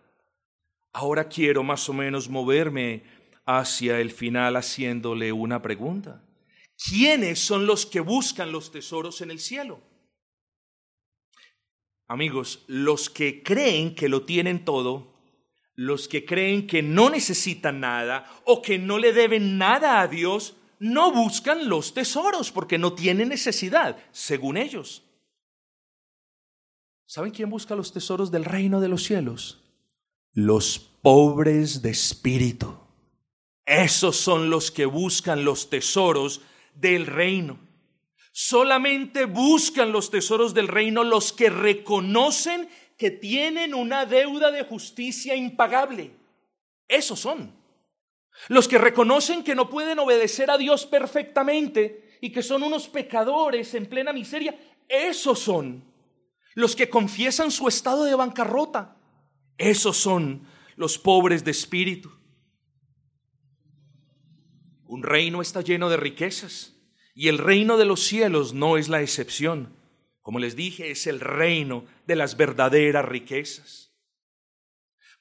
Ahora 0.93 1.27
quiero 1.27 1.61
más 1.61 1.89
o 1.89 1.93
menos 1.93 2.29
moverme 2.29 3.03
hacia 3.45 3.99
el 3.99 4.09
final 4.09 4.55
haciéndole 4.55 5.33
una 5.33 5.61
pregunta. 5.61 6.23
¿Quiénes 6.77 7.39
son 7.39 7.65
los 7.65 7.85
que 7.85 7.99
buscan 7.99 8.53
los 8.53 8.71
tesoros 8.71 9.19
en 9.19 9.31
el 9.31 9.39
cielo? 9.39 9.81
Amigos, 12.07 12.63
los 12.67 13.09
que 13.09 13.43
creen 13.43 13.93
que 13.93 14.07
lo 14.07 14.21
tienen 14.21 14.63
todo, 14.63 15.16
los 15.77 16.07
que 16.07 16.25
creen 16.25 16.65
que 16.65 16.81
no 16.81 17.11
necesitan 17.11 17.79
nada 17.79 18.25
o 18.45 18.61
que 18.63 18.79
no 18.79 18.97
le 18.97 19.13
deben 19.13 19.59
nada 19.59 20.01
a 20.01 20.07
Dios, 20.07 20.55
no 20.79 21.11
buscan 21.11 21.69
los 21.69 21.93
tesoros 21.93 22.51
porque 22.51 22.79
no 22.79 22.93
tienen 22.93 23.29
necesidad, 23.29 23.95
según 24.11 24.57
ellos. 24.57 25.03
¿Saben 27.05 27.31
quién 27.31 27.51
busca 27.51 27.75
los 27.75 27.93
tesoros 27.93 28.31
del 28.31 28.43
reino 28.43 28.81
de 28.81 28.87
los 28.89 29.03
cielos? 29.03 29.63
Los 30.33 30.79
pobres 30.79 31.83
de 31.83 31.91
espíritu. 31.91 32.75
Esos 33.63 34.17
son 34.17 34.49
los 34.49 34.71
que 34.71 34.87
buscan 34.87 35.45
los 35.45 35.69
tesoros 35.69 36.41
del 36.73 37.05
reino. 37.05 37.59
Solamente 38.31 39.25
buscan 39.25 39.91
los 39.91 40.09
tesoros 40.09 40.55
del 40.55 40.67
reino 40.67 41.03
los 41.03 41.33
que 41.33 41.49
reconocen 41.51 42.67
que 42.97 43.11
tienen 43.11 43.73
una 43.75 44.05
deuda 44.05 44.51
de 44.51 44.63
justicia 44.63 45.35
impagable. 45.35 46.11
Esos 46.87 47.19
son. 47.19 47.55
Los 48.49 48.67
que 48.67 48.77
reconocen 48.77 49.43
que 49.43 49.55
no 49.55 49.69
pueden 49.69 49.99
obedecer 49.99 50.49
a 50.51 50.57
Dios 50.57 50.85
perfectamente 50.85 52.17
y 52.21 52.31
que 52.31 52.41
son 52.41 52.63
unos 52.63 52.87
pecadores 52.87 53.73
en 53.75 53.85
plena 53.85 54.13
miseria. 54.13 54.57
Esos 54.89 55.39
son. 55.39 55.83
Los 56.55 56.75
que 56.75 56.89
confiesan 56.89 57.51
su 57.51 57.67
estado 57.67 58.03
de 58.03 58.15
bancarrota. 58.15 58.97
Esos 59.57 59.97
son 59.97 60.47
los 60.75 60.97
pobres 60.97 61.43
de 61.43 61.51
espíritu. 61.51 62.11
Un 64.85 65.03
reino 65.03 65.41
está 65.41 65.61
lleno 65.61 65.89
de 65.89 65.97
riquezas 65.97 66.73
y 67.13 67.27
el 67.27 67.37
reino 67.37 67.77
de 67.77 67.85
los 67.85 68.03
cielos 68.03 68.53
no 68.53 68.77
es 68.77 68.89
la 68.89 69.01
excepción. 69.01 69.76
Como 70.27 70.39
les 70.39 70.57
dije, 70.57 70.91
es 70.91 71.07
el 71.07 71.21
reino 71.21 71.85
de 72.05 72.17
las 72.17 72.35
verdaderas 72.35 73.05
riquezas. 73.05 73.93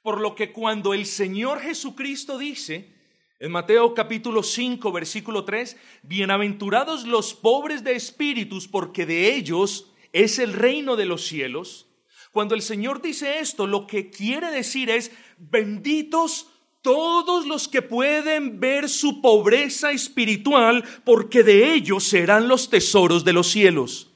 Por 0.03 0.21
lo 0.21 0.35
que 0.35 0.51
cuando 0.51 0.95
el 0.95 1.07
Señor 1.07 1.61
Jesucristo 1.61 2.39
dice, 2.39 2.93
en 3.39 3.53
Mateo 3.53 3.95
capítulo 3.95 4.43
5, 4.43 4.91
versículo 4.91 5.45
3, 5.45 5.77
bienaventurados 6.03 7.07
los 7.07 7.35
pobres 7.35 7.85
de 7.85 7.95
espíritus, 7.95 8.67
porque 8.67 9.07
de 9.07 9.33
ellos 9.37 9.93
es 10.13 10.41
el 10.41 10.53
reino 10.53 10.97
de 10.97 11.07
los 11.07 11.25
cielos. 11.25 11.87
Cuando 12.33 12.57
el 12.57 12.63
Señor 12.63 13.01
dice 13.01 13.39
esto, 13.39 13.69
lo 13.69 13.87
que 13.87 14.11
quiere 14.11 14.51
decir 14.51 14.91
es, 14.91 15.13
benditos 15.39 16.49
todos 16.83 17.47
los 17.47 17.69
que 17.69 17.81
pueden 17.81 18.59
ver 18.59 18.89
su 18.89 19.23
pobreza 19.23 19.93
espiritual, 19.93 20.83
porque 21.05 21.45
de 21.45 21.75
ellos 21.75 22.03
serán 22.03 22.49
los 22.49 22.69
tesoros 22.69 23.25
de 23.25 23.35
los 23.35 23.47
cielos. 23.47 24.15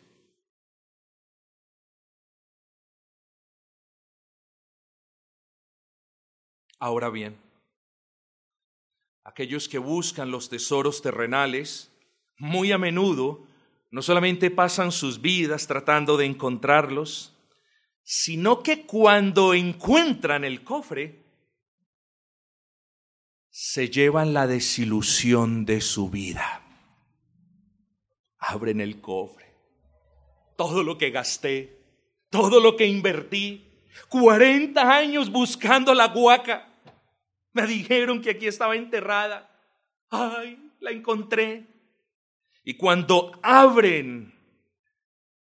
Ahora 6.80 7.10
bien, 7.10 7.38
aquellos 9.22 9.68
que 9.68 9.78
buscan 9.78 10.30
los 10.30 10.48
tesoros 10.48 11.02
terrenales, 11.02 11.92
muy 12.38 12.72
a 12.72 12.78
menudo 12.78 13.46
no 13.90 14.00
solamente 14.00 14.50
pasan 14.50 14.90
sus 14.90 15.20
vidas 15.20 15.66
tratando 15.66 16.16
de 16.16 16.24
encontrarlos, 16.24 17.36
sino 18.02 18.62
que 18.62 18.86
cuando 18.86 19.52
encuentran 19.52 20.44
el 20.44 20.64
cofre, 20.64 21.20
se 23.50 23.90
llevan 23.90 24.32
la 24.32 24.46
desilusión 24.46 25.66
de 25.66 25.82
su 25.82 26.08
vida. 26.08 26.62
Abren 28.38 28.80
el 28.80 29.02
cofre. 29.02 29.54
Todo 30.56 30.82
lo 30.82 30.96
que 30.96 31.10
gasté, 31.10 31.78
todo 32.30 32.60
lo 32.60 32.76
que 32.76 32.86
invertí, 32.86 33.84
40 34.08 34.80
años 34.96 35.30
buscando 35.30 35.94
la 35.94 36.08
guaca. 36.08 36.69
Me 37.52 37.66
dijeron 37.66 38.20
que 38.20 38.30
aquí 38.30 38.46
estaba 38.46 38.76
enterrada. 38.76 39.50
Ay, 40.10 40.70
la 40.80 40.90
encontré. 40.90 41.66
Y 42.64 42.74
cuando 42.74 43.32
abren 43.42 44.34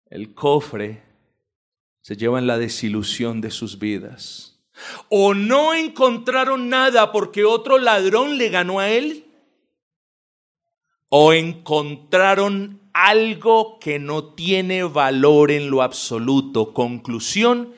el 0.10 0.34
cofre, 0.34 1.04
se 2.02 2.16
llevan 2.16 2.48
la 2.48 2.58
desilusión 2.58 3.42
de 3.42 3.52
sus 3.52 3.78
vidas 3.78 4.50
o 5.10 5.34
no 5.34 5.74
encontraron 5.74 6.70
nada 6.70 7.12
porque 7.12 7.46
otro 7.46 7.78
ladrón 7.78 8.38
le 8.38 8.50
ganó 8.50 8.80
a 8.80 8.90
él, 8.90 9.26
o 11.10 11.34
encontraron 11.34 12.82
algo 12.94 13.80
que 13.80 14.00
no 14.00 14.34
tiene 14.34 14.84
valor 14.84 15.52
en 15.52 15.72
lo 15.72 15.82
absoluto. 15.82 16.74
Conclusión, 16.74 17.74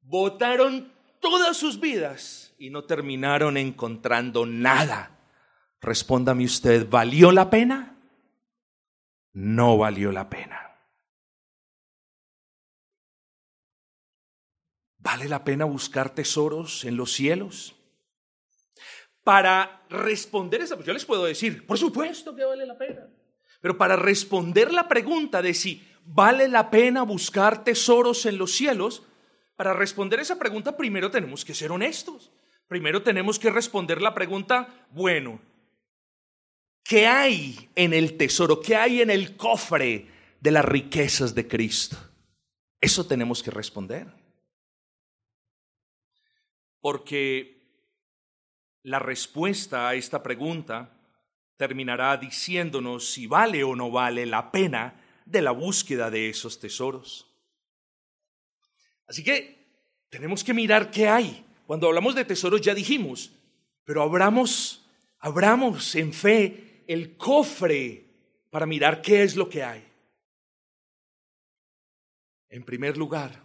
votaron 0.00 0.92
todas 1.20 1.56
sus 1.56 1.80
vidas 1.80 2.41
y 2.62 2.70
no 2.70 2.84
terminaron 2.84 3.56
encontrando 3.56 4.46
nada. 4.46 5.18
Respóndame 5.80 6.44
usted, 6.44 6.88
¿valió 6.88 7.32
la 7.32 7.50
pena? 7.50 7.98
No 9.32 9.78
valió 9.78 10.12
la 10.12 10.30
pena. 10.30 10.78
¿Vale 14.98 15.28
la 15.28 15.42
pena 15.42 15.64
buscar 15.64 16.10
tesoros 16.10 16.84
en 16.84 16.96
los 16.96 17.10
cielos? 17.10 17.74
Para 19.24 19.82
responder 19.90 20.60
esa, 20.60 20.78
yo 20.78 20.92
les 20.92 21.04
puedo 21.04 21.24
decir, 21.24 21.66
por 21.66 21.78
supuesto 21.78 22.32
que 22.36 22.44
vale 22.44 22.64
la 22.64 22.78
pena. 22.78 23.08
Pero 23.60 23.76
para 23.76 23.96
responder 23.96 24.72
la 24.72 24.86
pregunta 24.86 25.42
de 25.42 25.52
si 25.54 25.84
vale 26.04 26.46
la 26.46 26.70
pena 26.70 27.02
buscar 27.02 27.64
tesoros 27.64 28.24
en 28.24 28.38
los 28.38 28.52
cielos, 28.52 29.02
para 29.56 29.74
responder 29.74 30.20
esa 30.20 30.38
pregunta 30.38 30.76
primero 30.76 31.10
tenemos 31.10 31.44
que 31.44 31.54
ser 31.54 31.72
honestos. 31.72 32.30
Primero 32.72 33.02
tenemos 33.02 33.38
que 33.38 33.50
responder 33.50 34.00
la 34.00 34.14
pregunta, 34.14 34.86
bueno, 34.92 35.42
¿qué 36.82 37.06
hay 37.06 37.68
en 37.74 37.92
el 37.92 38.16
tesoro? 38.16 38.62
¿Qué 38.62 38.76
hay 38.76 39.02
en 39.02 39.10
el 39.10 39.36
cofre 39.36 40.06
de 40.40 40.50
las 40.50 40.64
riquezas 40.64 41.34
de 41.34 41.46
Cristo? 41.46 41.98
Eso 42.80 43.06
tenemos 43.06 43.42
que 43.42 43.50
responder. 43.50 44.06
Porque 46.80 47.60
la 48.84 48.98
respuesta 48.98 49.90
a 49.90 49.94
esta 49.94 50.22
pregunta 50.22 50.96
terminará 51.58 52.16
diciéndonos 52.16 53.06
si 53.06 53.26
vale 53.26 53.62
o 53.64 53.76
no 53.76 53.90
vale 53.90 54.24
la 54.24 54.50
pena 54.50 54.98
de 55.26 55.42
la 55.42 55.50
búsqueda 55.50 56.10
de 56.10 56.30
esos 56.30 56.58
tesoros. 56.58 57.30
Así 59.06 59.22
que 59.22 59.58
tenemos 60.08 60.42
que 60.42 60.54
mirar 60.54 60.90
qué 60.90 61.06
hay. 61.06 61.44
Cuando 61.72 61.86
hablamos 61.86 62.14
de 62.14 62.26
tesoros 62.26 62.60
ya 62.60 62.74
dijimos, 62.74 63.32
pero 63.84 64.02
abramos, 64.02 64.84
abramos 65.18 65.94
en 65.94 66.12
fe 66.12 66.84
el 66.86 67.16
cofre 67.16 68.44
para 68.50 68.66
mirar 68.66 69.00
qué 69.00 69.22
es 69.22 69.36
lo 69.36 69.48
que 69.48 69.62
hay. 69.62 69.82
En 72.50 72.62
primer 72.62 72.98
lugar, 72.98 73.42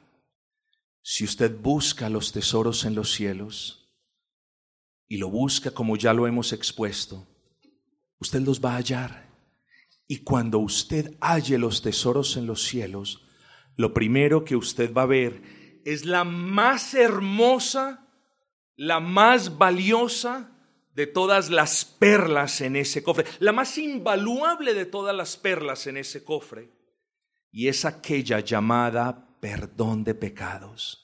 si 1.02 1.24
usted 1.24 1.58
busca 1.58 2.10
los 2.10 2.34
tesoros 2.34 2.84
en 2.84 2.96
los 2.96 3.14
cielos 3.14 3.96
y 5.08 5.16
lo 5.16 5.30
busca 5.30 5.72
como 5.72 5.96
ya 5.96 6.14
lo 6.14 6.28
hemos 6.28 6.52
expuesto, 6.52 7.26
usted 8.20 8.42
los 8.42 8.60
va 8.60 8.74
a 8.74 8.80
hallar. 8.80 9.30
Y 10.06 10.18
cuando 10.18 10.60
usted 10.60 11.16
halle 11.22 11.58
los 11.58 11.82
tesoros 11.82 12.36
en 12.36 12.46
los 12.46 12.62
cielos, 12.62 13.26
lo 13.78 13.94
primero 13.94 14.44
que 14.44 14.58
usted 14.58 14.94
va 14.94 15.04
a 15.04 15.06
ver 15.06 15.80
es 15.86 16.04
la 16.04 16.26
más 16.26 16.94
hermosa, 16.94 18.04
la 18.78 19.00
más 19.00 19.58
valiosa 19.58 20.50
de 20.94 21.08
todas 21.08 21.50
las 21.50 21.84
perlas 21.84 22.62
en 22.62 22.76
ese 22.76 23.04
cofre, 23.04 23.26
la 23.40 23.52
más 23.52 23.78
invaluable 23.78 24.74
de 24.74 24.86
todas 24.86 25.16
las 25.16 25.36
perlas 25.36 25.86
en 25.88 25.98
ese 25.98 26.24
cofre 26.24 26.70
y 27.52 27.68
es 27.68 27.86
aquella 27.86 28.40
llamada 28.40 29.28
perdón 29.40 30.04
de 30.04 30.16
pecados. 30.16 31.04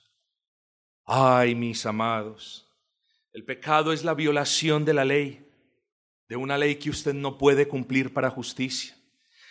Ay, 1.06 1.54
mis 1.56 1.86
amados, 1.86 2.68
el 3.34 3.44
pecado 3.44 3.92
es 3.92 4.04
la 4.04 4.14
violación 4.14 4.86
de 4.86 4.94
la 4.94 5.04
ley, 5.04 5.48
de 6.30 6.36
una 6.36 6.58
ley 6.58 6.76
que 6.76 6.90
usted 6.90 7.14
no 7.14 7.38
puede 7.38 7.68
cumplir 7.68 8.14
para 8.14 8.30
justicia. 8.30 8.96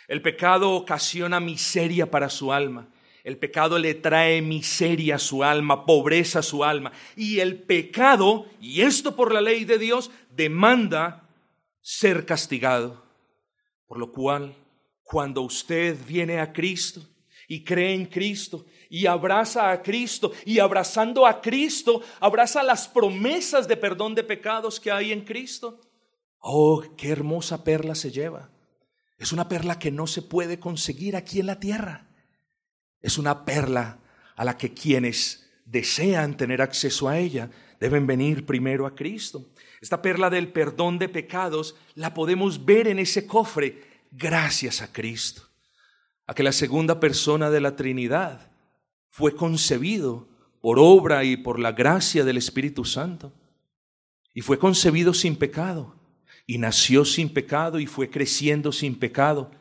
El 0.07 0.21
pecado 0.21 0.71
ocasiona 0.71 1.39
miseria 1.39 2.09
para 2.09 2.29
su 2.29 2.51
alma. 2.51 2.89
El 3.23 3.37
pecado 3.37 3.79
le 3.79 3.93
trae 3.93 4.41
miseria 4.41 5.15
a 5.15 5.19
su 5.19 5.43
alma, 5.43 5.85
pobreza 5.85 6.39
a 6.39 6.43
su 6.43 6.63
alma. 6.63 6.91
Y 7.15 7.39
el 7.39 7.61
pecado, 7.61 8.47
y 8.59 8.81
esto 8.81 9.15
por 9.15 9.33
la 9.33 9.39
ley 9.39 9.63
de 9.63 9.79
Dios, 9.79 10.11
demanda 10.29 11.29
ser 11.81 12.25
castigado. 12.25 13.01
Por 13.87 13.97
lo 13.97 14.11
cual 14.11 14.53
cuando 15.03 15.41
usted 15.41 15.97
viene 16.05 16.39
a 16.39 16.51
Cristo 16.51 17.01
y 17.47 17.63
cree 17.63 17.93
en 17.93 18.07
Cristo 18.07 18.65
y 18.89 19.05
abraza 19.05 19.71
a 19.71 19.81
Cristo 19.81 20.33
y 20.45 20.59
abrazando 20.59 21.25
a 21.25 21.41
Cristo, 21.41 22.01
abraza 22.19 22.61
las 22.61 22.89
promesas 22.89 23.67
de 23.67 23.77
perdón 23.77 24.15
de 24.15 24.23
pecados 24.23 24.79
que 24.79 24.91
hay 24.91 25.13
en 25.13 25.21
Cristo. 25.21 25.79
Oh, 26.39 26.83
qué 26.97 27.09
hermosa 27.09 27.63
perla 27.63 27.95
se 27.95 28.11
lleva. 28.11 28.49
Es 29.17 29.31
una 29.31 29.47
perla 29.47 29.79
que 29.79 29.91
no 29.91 30.07
se 30.07 30.21
puede 30.21 30.59
conseguir 30.59 31.15
aquí 31.15 31.39
en 31.39 31.45
la 31.45 31.59
tierra. 31.59 32.12
Es 33.03 33.19
una 33.19 33.45
perla 33.45 33.99
a 34.35 34.43
la 34.43 34.57
que 34.57 34.73
quienes 34.73 35.51
desean 35.65 36.35
tener 36.35 36.61
acceso 36.61 37.07
a 37.07 37.19
ella 37.19 37.51
deben 37.79 38.07
venir 38.07 38.45
primero 38.45 38.87
a 38.87 38.95
Cristo. 38.95 39.45
Esta 39.81 40.01
perla 40.01 40.29
del 40.29 40.47
perdón 40.51 40.97
de 40.97 41.09
pecados 41.09 41.75
la 41.95 42.13
podemos 42.13 42.63
ver 42.65 42.87
en 42.87 42.97
ese 42.97 43.27
cofre 43.27 43.83
gracias 44.09 44.81
a 44.81 44.91
Cristo, 44.91 45.43
a 46.25 46.33
que 46.33 46.43
la 46.43 46.53
segunda 46.53 46.99
persona 46.99 47.49
de 47.49 47.59
la 47.61 47.75
Trinidad 47.75 48.51
fue 49.09 49.35
concebido 49.35 50.27
por 50.61 50.79
obra 50.79 51.25
y 51.25 51.35
por 51.35 51.59
la 51.59 51.73
gracia 51.73 52.23
del 52.23 52.37
Espíritu 52.37 52.85
Santo, 52.85 53.33
y 54.33 54.41
fue 54.41 54.57
concebido 54.57 55.13
sin 55.13 55.35
pecado, 55.35 55.95
y 56.47 56.57
nació 56.57 57.03
sin 57.03 57.29
pecado, 57.29 57.79
y 57.79 57.85
fue 57.85 58.09
creciendo 58.09 58.71
sin 58.71 58.97
pecado, 58.97 59.51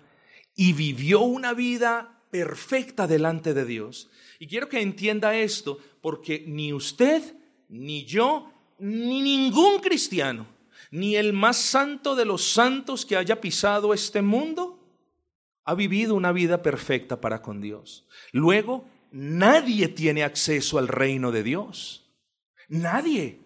y 0.55 0.73
vivió 0.73 1.21
una 1.21 1.55
vida 1.55 2.12
perfecta 2.33 3.07
delante 3.07 3.55
de 3.55 3.65
Dios. 3.65 4.11
Y 4.41 4.49
quiero 4.49 4.69
que 4.69 4.81
entienda 4.81 5.37
esto, 5.37 5.79
porque 6.01 6.43
ni 6.49 6.73
usted, 6.73 7.23
ni 7.69 8.05
yo, 8.05 8.53
ni 8.81 9.23
ningún 9.23 9.79
cristiano 9.79 10.49
ni 10.93 11.17
el 11.17 11.33
más 11.33 11.57
santo 11.57 12.15
de 12.15 12.27
los 12.27 12.53
santos 12.53 13.07
que 13.07 13.17
haya 13.17 13.41
pisado 13.41 13.95
este 13.95 14.21
mundo 14.21 14.79
ha 15.65 15.75
vivido 15.75 16.15
una 16.15 16.33
vida 16.33 16.63
perfecta 16.63 17.19
para 17.21 17.41
con 17.41 17.63
Dios. 17.63 18.07
Luego, 18.31 18.85
nadie 19.11 19.89
tiene 19.89 20.23
acceso 20.23 20.79
al 20.79 20.89
reino 20.89 21.33
de 21.33 21.43
Dios. 21.43 22.11
Nadie, 22.69 23.41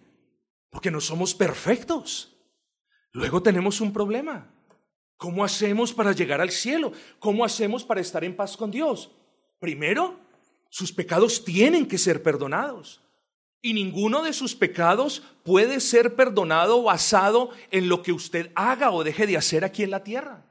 porque 0.69 0.91
no 0.91 0.99
somos 0.99 1.33
perfectos. 1.33 2.35
Luego 3.13 3.41
tenemos 3.41 3.79
un 3.79 3.93
problema. 3.93 4.51
¿Cómo 5.17 5.43
hacemos 5.43 5.93
para 5.93 6.11
llegar 6.11 6.41
al 6.41 6.51
cielo? 6.51 6.93
¿Cómo 7.19 7.43
hacemos 7.43 7.83
para 7.83 8.01
estar 8.01 8.23
en 8.23 8.35
paz 8.35 8.55
con 8.55 8.69
Dios? 8.69 9.11
Primero, 9.59 10.19
sus 10.69 10.93
pecados 10.93 11.43
tienen 11.43 11.87
que 11.87 11.97
ser 11.97 12.21
perdonados. 12.21 13.01
Y 13.61 13.73
ninguno 13.73 14.21
de 14.21 14.33
sus 14.33 14.55
pecados 14.55 15.23
puede 15.43 15.79
ser 15.79 16.15
perdonado 16.15 16.83
basado 16.83 17.49
en 17.71 17.89
lo 17.89 18.03
que 18.03 18.11
usted 18.11 18.51
haga 18.53 18.91
o 18.91 19.03
deje 19.03 19.25
de 19.25 19.37
hacer 19.37 19.65
aquí 19.65 19.81
en 19.81 19.91
la 19.91 20.03
tierra. 20.03 20.45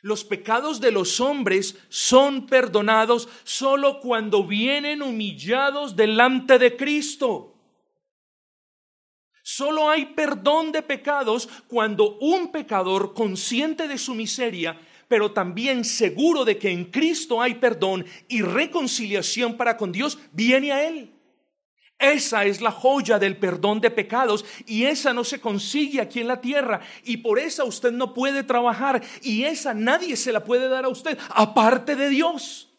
Los 0.00 0.24
pecados 0.24 0.80
de 0.80 0.90
los 0.90 1.20
hombres 1.20 1.76
son 1.90 2.46
perdonados 2.46 3.28
solo 3.44 4.00
cuando 4.00 4.44
vienen 4.44 5.02
humillados 5.02 5.96
delante 5.96 6.58
de 6.58 6.76
Cristo. 6.76 7.57
Solo 9.50 9.88
hay 9.88 10.04
perdón 10.04 10.72
de 10.72 10.82
pecados 10.82 11.48
cuando 11.68 12.18
un 12.18 12.52
pecador 12.52 13.14
consciente 13.14 13.88
de 13.88 13.96
su 13.96 14.14
miseria, 14.14 14.78
pero 15.08 15.32
también 15.32 15.86
seguro 15.86 16.44
de 16.44 16.58
que 16.58 16.68
en 16.68 16.84
Cristo 16.84 17.40
hay 17.40 17.54
perdón 17.54 18.04
y 18.28 18.42
reconciliación 18.42 19.56
para 19.56 19.78
con 19.78 19.90
Dios, 19.90 20.18
viene 20.32 20.70
a 20.70 20.86
Él. 20.86 21.14
Esa 21.98 22.44
es 22.44 22.60
la 22.60 22.70
joya 22.70 23.18
del 23.18 23.38
perdón 23.38 23.80
de 23.80 23.90
pecados 23.90 24.44
y 24.66 24.84
esa 24.84 25.14
no 25.14 25.24
se 25.24 25.40
consigue 25.40 26.02
aquí 26.02 26.20
en 26.20 26.28
la 26.28 26.42
tierra 26.42 26.82
y 27.02 27.16
por 27.16 27.38
esa 27.38 27.64
usted 27.64 27.90
no 27.90 28.12
puede 28.12 28.42
trabajar 28.42 29.02
y 29.22 29.44
esa 29.44 29.72
nadie 29.72 30.18
se 30.18 30.30
la 30.30 30.44
puede 30.44 30.68
dar 30.68 30.84
a 30.84 30.90
usted 30.90 31.16
aparte 31.30 31.96
de 31.96 32.10
Dios. 32.10 32.70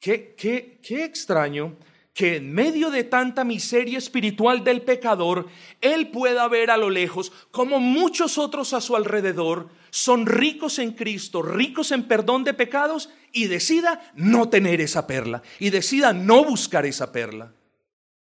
Qué, 0.00 0.34
qué, 0.34 0.80
qué 0.82 1.04
extraño 1.04 1.76
que 2.18 2.34
en 2.34 2.52
medio 2.52 2.90
de 2.90 3.04
tanta 3.04 3.44
miseria 3.44 3.96
espiritual 3.96 4.64
del 4.64 4.82
pecador, 4.82 5.46
él 5.80 6.08
pueda 6.08 6.48
ver 6.48 6.68
a 6.72 6.76
lo 6.76 6.90
lejos 6.90 7.30
como 7.52 7.78
muchos 7.78 8.38
otros 8.38 8.72
a 8.72 8.80
su 8.80 8.96
alrededor 8.96 9.68
son 9.90 10.26
ricos 10.26 10.80
en 10.80 10.94
Cristo, 10.94 11.42
ricos 11.42 11.92
en 11.92 12.08
perdón 12.08 12.42
de 12.42 12.54
pecados 12.54 13.08
y 13.30 13.46
decida 13.46 14.10
no 14.16 14.48
tener 14.48 14.80
esa 14.80 15.06
perla 15.06 15.44
y 15.60 15.70
decida 15.70 16.12
no 16.12 16.42
buscar 16.42 16.86
esa 16.86 17.12
perla. 17.12 17.52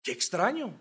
Qué 0.03 0.13
extraño. 0.13 0.75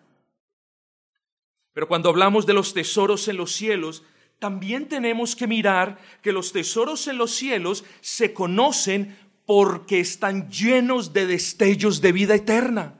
Pero 1.72 1.88
cuando 1.88 2.10
hablamos 2.10 2.46
de 2.46 2.52
los 2.52 2.74
tesoros 2.74 3.30
en 3.30 3.38
los 3.38 3.54
cielos, 3.54 4.04
también 4.40 4.90
tenemos 4.90 5.38
que 5.38 5.48
mirar 5.48 6.00
que 6.22 6.34
los 6.34 6.52
tesoros 6.52 7.08
en 7.08 7.18
los 7.18 7.32
cielos 7.32 7.86
se 8.02 8.34
conocen 8.34 9.18
porque 9.46 10.02
están 10.02 10.52
llenos 10.52 11.14
de 11.14 11.28
destellos 11.28 12.02
de 12.02 12.12
vida 12.12 12.36
eterna. 12.36 13.00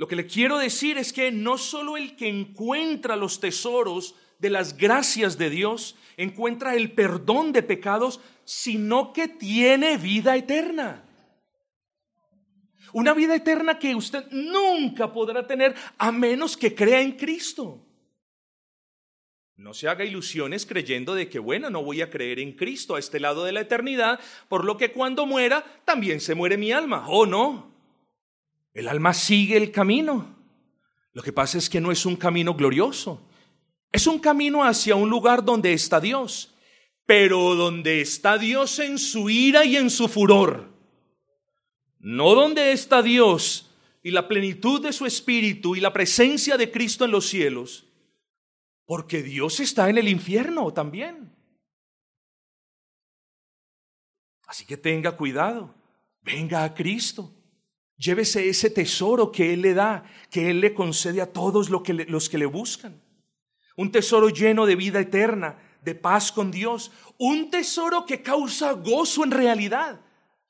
Lo 0.00 0.08
que 0.08 0.16
le 0.16 0.26
quiero 0.26 0.56
decir 0.56 0.96
es 0.96 1.12
que 1.12 1.30
no 1.30 1.58
solo 1.58 1.98
el 1.98 2.16
que 2.16 2.26
encuentra 2.26 3.16
los 3.16 3.38
tesoros 3.38 4.14
de 4.38 4.48
las 4.48 4.78
gracias 4.78 5.36
de 5.36 5.50
Dios, 5.50 5.94
encuentra 6.16 6.74
el 6.74 6.92
perdón 6.92 7.52
de 7.52 7.62
pecados, 7.62 8.18
sino 8.46 9.12
que 9.12 9.28
tiene 9.28 9.98
vida 9.98 10.38
eterna. 10.38 11.04
Una 12.94 13.12
vida 13.12 13.34
eterna 13.34 13.78
que 13.78 13.94
usted 13.94 14.24
nunca 14.30 15.12
podrá 15.12 15.46
tener 15.46 15.74
a 15.98 16.10
menos 16.10 16.56
que 16.56 16.74
crea 16.74 17.02
en 17.02 17.12
Cristo. 17.12 17.86
No 19.56 19.74
se 19.74 19.86
haga 19.86 20.06
ilusiones 20.06 20.64
creyendo 20.64 21.14
de 21.14 21.28
que, 21.28 21.38
bueno, 21.38 21.68
no 21.68 21.84
voy 21.84 22.00
a 22.00 22.08
creer 22.08 22.38
en 22.38 22.52
Cristo 22.52 22.94
a 22.94 22.98
este 22.98 23.20
lado 23.20 23.44
de 23.44 23.52
la 23.52 23.60
eternidad, 23.60 24.18
por 24.48 24.64
lo 24.64 24.78
que 24.78 24.92
cuando 24.92 25.26
muera 25.26 25.62
también 25.84 26.22
se 26.22 26.34
muere 26.34 26.56
mi 26.56 26.72
alma. 26.72 27.04
Oh, 27.06 27.26
no. 27.26 27.79
El 28.72 28.88
alma 28.88 29.14
sigue 29.14 29.56
el 29.56 29.72
camino. 29.72 30.36
Lo 31.12 31.22
que 31.22 31.32
pasa 31.32 31.58
es 31.58 31.68
que 31.68 31.80
no 31.80 31.90
es 31.90 32.06
un 32.06 32.16
camino 32.16 32.54
glorioso. 32.54 33.28
Es 33.92 34.06
un 34.06 34.18
camino 34.18 34.62
hacia 34.62 34.94
un 34.94 35.10
lugar 35.10 35.44
donde 35.44 35.72
está 35.72 36.00
Dios, 36.00 36.54
pero 37.04 37.56
donde 37.56 38.00
está 38.00 38.38
Dios 38.38 38.78
en 38.78 38.98
su 38.98 39.28
ira 39.28 39.64
y 39.64 39.76
en 39.76 39.90
su 39.90 40.06
furor. 40.08 40.72
No 41.98 42.34
donde 42.34 42.72
está 42.72 43.02
Dios 43.02 43.70
y 44.02 44.12
la 44.12 44.28
plenitud 44.28 44.80
de 44.80 44.92
su 44.92 45.06
espíritu 45.06 45.74
y 45.74 45.80
la 45.80 45.92
presencia 45.92 46.56
de 46.56 46.70
Cristo 46.70 47.04
en 47.04 47.10
los 47.10 47.26
cielos, 47.26 47.86
porque 48.86 49.22
Dios 49.22 49.60
está 49.60 49.90
en 49.90 49.98
el 49.98 50.08
infierno 50.08 50.72
también. 50.72 51.36
Así 54.46 54.64
que 54.64 54.76
tenga 54.76 55.16
cuidado, 55.16 55.74
venga 56.22 56.64
a 56.64 56.74
Cristo. 56.74 57.39
Llévese 58.00 58.48
ese 58.48 58.70
tesoro 58.70 59.30
que 59.30 59.52
Él 59.52 59.60
le 59.60 59.74
da, 59.74 60.04
que 60.30 60.48
Él 60.48 60.60
le 60.60 60.72
concede 60.72 61.20
a 61.20 61.30
todos 61.30 61.68
los 61.68 61.82
que 61.82 62.38
le 62.38 62.46
buscan. 62.46 62.98
un 63.76 63.92
tesoro 63.92 64.30
lleno 64.30 64.64
de 64.64 64.74
vida 64.74 65.00
eterna, 65.00 65.58
de 65.82 65.94
paz 65.94 66.32
con 66.32 66.50
Dios, 66.50 66.90
un 67.18 67.50
tesoro 67.50 68.06
que 68.06 68.22
causa 68.22 68.72
gozo 68.72 69.22
en 69.24 69.30
realidad. 69.30 70.00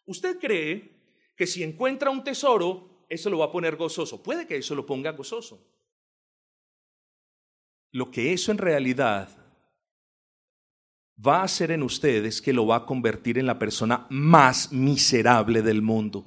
¿Usted 0.07 0.39
cree 0.39 0.93
que 1.37 1.47
si 1.47 1.65
encuentra 1.65 2.11
un 2.11 2.23
tesoro, 2.23 3.05
eso 3.09 3.29
lo 3.31 3.39
va 3.39 3.47
a 3.47 3.53
poner 3.53 3.75
gozoso? 3.77 4.23
Puede 4.23 4.47
que 4.47 4.57
eso 4.57 4.77
lo 4.77 4.87
ponga 4.87 5.11
gozoso. 5.11 5.61
Lo 7.91 8.13
que 8.13 8.33
eso 8.33 8.53
en 8.53 8.59
realidad 8.59 9.29
va 11.25 11.41
a 11.41 11.45
hacer 11.45 11.73
en 11.73 11.83
usted 11.83 12.25
es 12.25 12.41
que 12.41 12.53
lo 12.53 12.67
va 12.67 12.77
a 12.77 12.87
convertir 12.87 13.39
en 13.39 13.47
la 13.47 13.59
persona 13.59 14.07
más 14.09 14.73
miserable 14.73 15.63
del 15.63 15.83
mundo. 15.83 16.25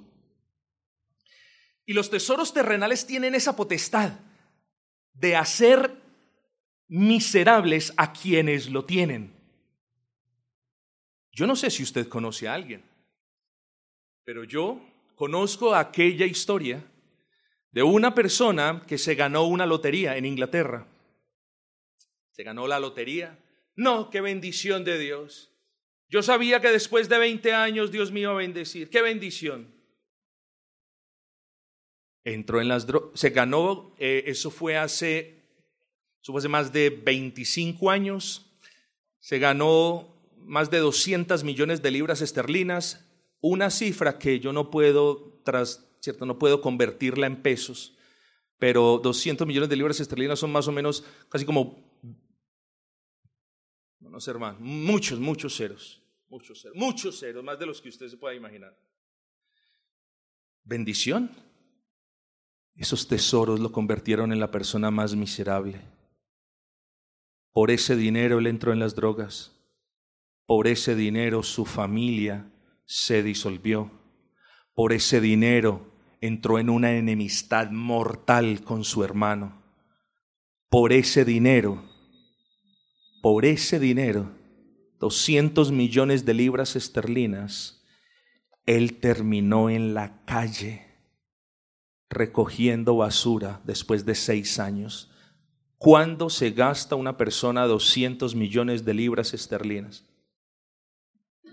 Y 1.86 1.93
los 1.93 2.09
tesoros 2.09 2.53
terrenales 2.53 3.05
tienen 3.05 3.36
esa 3.36 3.55
potestad 3.55 4.13
de 5.13 5.36
hacer 5.36 5.95
miserables 6.88 7.93
a 7.97 8.13
quienes 8.13 8.69
lo 8.69 8.86
tienen. 8.86 9.34
Yo 11.31 11.47
no 11.47 11.55
sé 11.55 11.69
si 11.71 11.84
usted 11.84 12.07
conoce 12.07 12.47
a 12.47 12.53
alguien, 12.53 12.84
pero 14.23 14.43
yo 14.43 14.79
conozco 15.15 15.73
aquella 15.73 16.25
historia 16.25 16.84
de 17.71 17.81
una 17.81 18.13
persona 18.13 18.84
que 18.88 18.97
se 18.97 19.15
ganó 19.15 19.45
una 19.45 19.65
lotería 19.65 20.15
en 20.15 20.25
Inglaterra. 20.25 20.88
Se 22.31 22.43
ganó 22.43 22.67
la 22.67 22.79
lotería. 22.79 23.39
No, 23.75 24.11
qué 24.11 24.21
bendición 24.21 24.84
de 24.84 24.99
Dios. 24.99 25.51
Yo 26.07 26.21
sabía 26.21 26.61
que 26.61 26.69
después 26.69 27.09
de 27.09 27.17
20 27.17 27.53
años 27.53 27.91
Dios 27.91 28.11
me 28.11 28.21
iba 28.21 28.31
a 28.31 28.36
bendecir. 28.36 28.91
Qué 28.91 29.01
bendición. 29.01 29.73
Entró 32.24 32.61
en 32.61 32.69
las 32.69 32.88
drogas, 32.88 33.19
se 33.19 33.32
ganó, 33.32 33.95
eh, 33.99 34.24
eso 34.28 34.49
fue 34.49 34.78
hace 34.78 35.43
hace 36.38 36.47
más 36.47 36.71
de 36.71 36.89
25 36.89 37.91
años, 37.91 38.45
se 39.19 39.39
ganó 39.39 40.13
más 40.38 40.69
de 40.69 40.80
200 40.80 41.43
millones 41.43 41.82
de 41.82 41.91
libras 41.91 42.21
esterlinas, 42.21 43.05
una 43.41 43.69
cifra 43.69 44.17
que 44.17 44.39
yo 44.39 44.53
no 44.53 44.71
puedo, 44.71 45.41
tras, 45.43 45.86
¿cierto? 45.99 46.26
no 46.26 46.39
puedo 46.39 46.61
convertirla 46.61 47.28
en 47.28 47.41
pesos, 47.41 47.97
pero 48.57 48.99
200 49.03 49.45
millones 49.45 49.69
de 49.69 49.76
libras 49.76 49.99
esterlinas 49.99 50.39
son 50.39 50.51
más 50.51 50.67
o 50.67 50.71
menos 50.71 51.03
casi 51.30 51.45
como, 51.45 52.01
no 53.99 54.19
sé 54.19 54.32
hermano, 54.32 54.57
muchos, 54.61 55.19
muchos 55.19 55.55
ceros, 55.55 56.01
muchos 56.30 56.61
ceros, 56.61 56.78
muchos 56.78 57.19
ceros, 57.19 57.43
más 57.43 57.59
de 57.59 57.65
los 57.65 57.82
que 57.82 57.89
usted 57.89 58.07
se 58.07 58.17
pueda 58.17 58.34
imaginar. 58.34 58.78
Bendición. 60.63 61.30
Esos 62.76 63.07
tesoros 63.07 63.59
lo 63.59 63.71
convirtieron 63.71 64.32
en 64.32 64.39
la 64.39 64.51
persona 64.51 64.89
más 64.91 65.15
miserable. 65.15 65.82
Por 67.51 67.69
ese 67.69 67.95
dinero 67.95 68.39
él 68.39 68.47
entró 68.47 68.74
en 68.74 68.80
las 68.80 68.95
drogas. 68.95 69.51
Por 70.45 70.67
ese 70.67 70.95
dinero 70.95 71.43
su 71.43 71.65
familia 71.65 72.51
se 72.86 73.21
disolvió. 73.21 73.91
Por 74.74 74.91
ese 74.91 75.21
dinero 75.21 75.91
entró 76.19 76.57
en 76.57 76.69
una 76.69 76.93
enemistad 76.93 77.69
mortal 77.69 78.63
con 78.63 78.84
su 78.84 79.03
hermano. 79.03 79.61
Por 80.69 80.91
ese 80.93 81.24
dinero, 81.24 81.84
por 83.21 83.45
ese 83.45 83.80
dinero, 83.80 84.32
200 84.99 85.71
millones 85.71 86.26
de 86.26 86.34
libras 86.34 86.76
esterlinas, 86.76 87.86
él 88.65 88.95
terminó 88.95 89.69
en 89.69 89.93
la 89.93 90.24
calle 90.26 90.92
recogiendo 92.14 92.95
basura 92.95 93.61
después 93.66 94.05
de 94.05 94.16
seis 94.16 94.59
años 94.59 95.09
¿Cuándo 95.84 96.30
se 96.30 96.51
gasta 96.51 96.95
una 96.95 97.18
persona 97.18 97.68
200 97.68 98.36
millones 98.36 98.86
de 98.86 98.93
libras 98.93 99.34
esterlinas? 99.34 100.05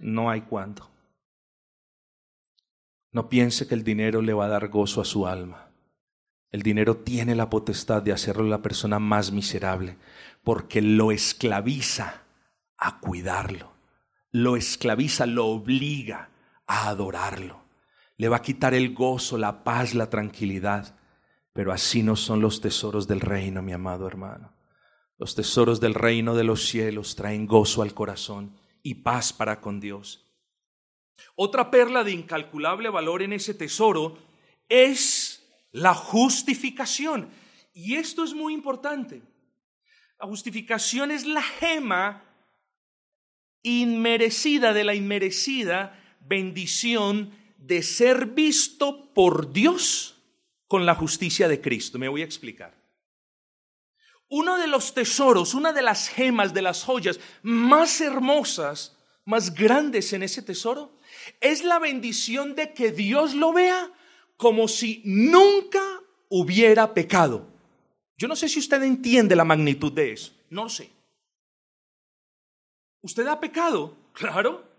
No 0.00 0.30
hay 0.30 0.42
cuándo. 0.42 0.88
No 3.10 3.28
piense 3.28 3.66
que 3.66 3.74
el 3.74 3.82
dinero 3.82 4.22
le 4.22 4.32
va 4.32 4.44
a 4.44 4.50
dar 4.50 4.68
gozo 4.68 5.00
a 5.00 5.04
su 5.04 5.26
alma. 5.26 5.72
El 6.52 6.62
dinero 6.62 6.98
tiene 6.98 7.34
la 7.34 7.50
potestad 7.50 8.02
de 8.02 8.12
hacerlo 8.12 8.44
la 8.44 8.62
persona 8.62 9.00
más 9.00 9.32
miserable, 9.32 9.98
porque 10.44 10.80
lo 10.80 11.10
esclaviza 11.10 12.22
a 12.78 13.00
cuidarlo, 13.00 13.72
lo 14.30 14.56
esclaviza, 14.56 15.26
lo 15.26 15.48
obliga 15.48 16.30
a 16.68 16.88
adorarlo. 16.88 17.59
Le 18.20 18.28
va 18.28 18.36
a 18.36 18.42
quitar 18.42 18.74
el 18.74 18.92
gozo, 18.92 19.38
la 19.38 19.64
paz, 19.64 19.94
la 19.94 20.10
tranquilidad. 20.10 20.94
Pero 21.54 21.72
así 21.72 22.02
no 22.02 22.16
son 22.16 22.42
los 22.42 22.60
tesoros 22.60 23.08
del 23.08 23.22
reino, 23.22 23.62
mi 23.62 23.72
amado 23.72 24.06
hermano. 24.06 24.52
Los 25.16 25.34
tesoros 25.34 25.80
del 25.80 25.94
reino 25.94 26.34
de 26.34 26.44
los 26.44 26.66
cielos 26.66 27.16
traen 27.16 27.46
gozo 27.46 27.80
al 27.80 27.94
corazón 27.94 28.54
y 28.82 28.96
paz 28.96 29.32
para 29.32 29.62
con 29.62 29.80
Dios. 29.80 30.30
Otra 31.34 31.70
perla 31.70 32.04
de 32.04 32.12
incalculable 32.12 32.90
valor 32.90 33.22
en 33.22 33.32
ese 33.32 33.54
tesoro 33.54 34.18
es 34.68 35.50
la 35.72 35.94
justificación. 35.94 37.30
Y 37.72 37.94
esto 37.94 38.22
es 38.22 38.34
muy 38.34 38.52
importante. 38.52 39.22
La 40.20 40.26
justificación 40.26 41.10
es 41.10 41.24
la 41.24 41.40
gema 41.40 42.22
inmerecida 43.62 44.74
de 44.74 44.84
la 44.84 44.94
inmerecida 44.94 45.98
bendición 46.20 47.39
de 47.60 47.82
ser 47.82 48.26
visto 48.26 49.12
por 49.12 49.52
Dios 49.52 50.16
con 50.66 50.86
la 50.86 50.94
justicia 50.94 51.46
de 51.46 51.60
Cristo. 51.60 51.98
Me 51.98 52.08
voy 52.08 52.22
a 52.22 52.24
explicar. 52.24 52.74
Uno 54.28 54.56
de 54.56 54.66
los 54.66 54.94
tesoros, 54.94 55.54
una 55.54 55.72
de 55.72 55.82
las 55.82 56.08
gemas, 56.08 56.54
de 56.54 56.62
las 56.62 56.84
joyas 56.84 57.18
más 57.42 58.00
hermosas, 58.00 58.96
más 59.24 59.54
grandes 59.54 60.12
en 60.12 60.22
ese 60.22 60.42
tesoro, 60.42 60.92
es 61.40 61.64
la 61.64 61.78
bendición 61.78 62.54
de 62.54 62.72
que 62.72 62.92
Dios 62.92 63.34
lo 63.34 63.52
vea 63.52 63.92
como 64.36 64.68
si 64.68 65.02
nunca 65.04 65.82
hubiera 66.28 66.94
pecado. 66.94 67.46
Yo 68.16 68.28
no 68.28 68.36
sé 68.36 68.48
si 68.48 68.58
usted 68.58 68.82
entiende 68.82 69.34
la 69.34 69.44
magnitud 69.44 69.92
de 69.92 70.12
eso, 70.12 70.32
no 70.48 70.64
lo 70.64 70.68
sé. 70.68 70.90
¿Usted 73.02 73.26
ha 73.26 73.40
pecado? 73.40 73.96
Claro. 74.12 74.69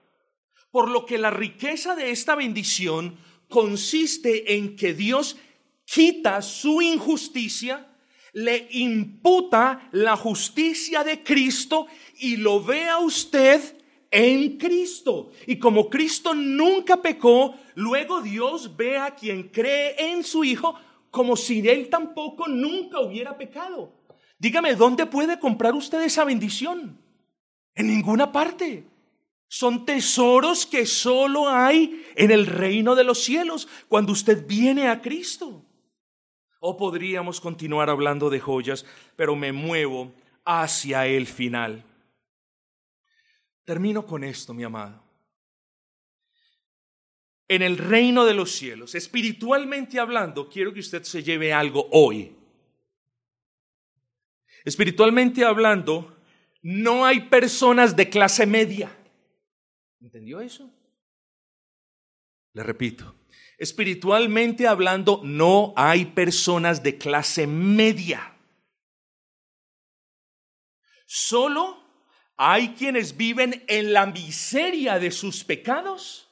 Por 0.71 0.89
lo 0.89 1.05
que 1.05 1.17
la 1.17 1.29
riqueza 1.29 1.95
de 1.95 2.11
esta 2.11 2.35
bendición 2.35 3.17
consiste 3.49 4.55
en 4.55 4.75
que 4.75 4.93
Dios 4.93 5.37
quita 5.85 6.41
su 6.41 6.81
injusticia, 6.81 7.87
le 8.33 8.67
imputa 8.71 9.89
la 9.91 10.15
justicia 10.15 11.03
de 11.03 11.21
Cristo 11.21 11.87
y 12.19 12.37
lo 12.37 12.63
ve 12.63 12.87
a 12.87 12.99
usted 12.99 13.61
en 14.09 14.57
Cristo. 14.57 15.31
Y 15.47 15.57
como 15.57 15.89
Cristo 15.89 16.33
nunca 16.33 17.01
pecó, 17.01 17.55
luego 17.75 18.21
Dios 18.21 18.75
ve 18.75 18.97
a 18.97 19.15
quien 19.15 19.49
cree 19.49 19.95
en 19.97 20.23
su 20.23 20.43
Hijo 20.43 20.75
como 21.09 21.35
si 21.35 21.67
él 21.67 21.89
tampoco 21.89 22.47
nunca 22.47 23.01
hubiera 23.01 23.37
pecado. 23.37 23.93
Dígame, 24.39 24.75
¿dónde 24.75 25.05
puede 25.05 25.37
comprar 25.39 25.75
usted 25.75 26.01
esa 26.01 26.23
bendición? 26.23 26.97
En 27.75 27.87
ninguna 27.87 28.31
parte. 28.31 28.85
Son 29.53 29.85
tesoros 29.85 30.65
que 30.65 30.85
solo 30.85 31.49
hay 31.49 32.05
en 32.15 32.31
el 32.31 32.45
reino 32.45 32.95
de 32.95 33.03
los 33.03 33.21
cielos 33.21 33.67
cuando 33.89 34.13
usted 34.13 34.47
viene 34.47 34.87
a 34.87 35.01
Cristo. 35.01 35.65
O 36.61 36.77
podríamos 36.77 37.41
continuar 37.41 37.89
hablando 37.89 38.29
de 38.29 38.39
joyas, 38.39 38.85
pero 39.17 39.35
me 39.35 39.51
muevo 39.51 40.13
hacia 40.45 41.05
el 41.05 41.27
final. 41.27 41.83
Termino 43.65 44.05
con 44.05 44.23
esto, 44.23 44.53
mi 44.53 44.63
amado. 44.63 45.03
En 47.49 47.61
el 47.61 47.77
reino 47.77 48.23
de 48.23 48.33
los 48.33 48.53
cielos, 48.53 48.95
espiritualmente 48.95 49.99
hablando, 49.99 50.47
quiero 50.47 50.73
que 50.73 50.79
usted 50.79 51.03
se 51.03 51.23
lleve 51.23 51.51
algo 51.51 51.89
hoy. 51.91 52.33
Espiritualmente 54.63 55.43
hablando, 55.43 56.15
no 56.61 57.05
hay 57.05 57.19
personas 57.27 57.97
de 57.97 58.09
clase 58.09 58.45
media. 58.45 58.95
¿Entendió 60.01 60.41
eso? 60.41 60.69
Le 62.53 62.63
repito, 62.63 63.15
Espiritualmente 63.61 64.67
hablando, 64.67 65.21
no 65.23 65.73
hay 65.77 66.05
personas 66.05 66.81
de 66.81 66.97
clase 66.97 67.45
media. 67.45 68.35
Solo 71.05 71.79
hay 72.37 72.69
quienes 72.69 73.15
viven 73.15 73.63
en 73.67 73.93
la 73.93 74.07
miseria 74.07 74.97
de 74.97 75.11
sus 75.11 75.43
pecados 75.43 76.27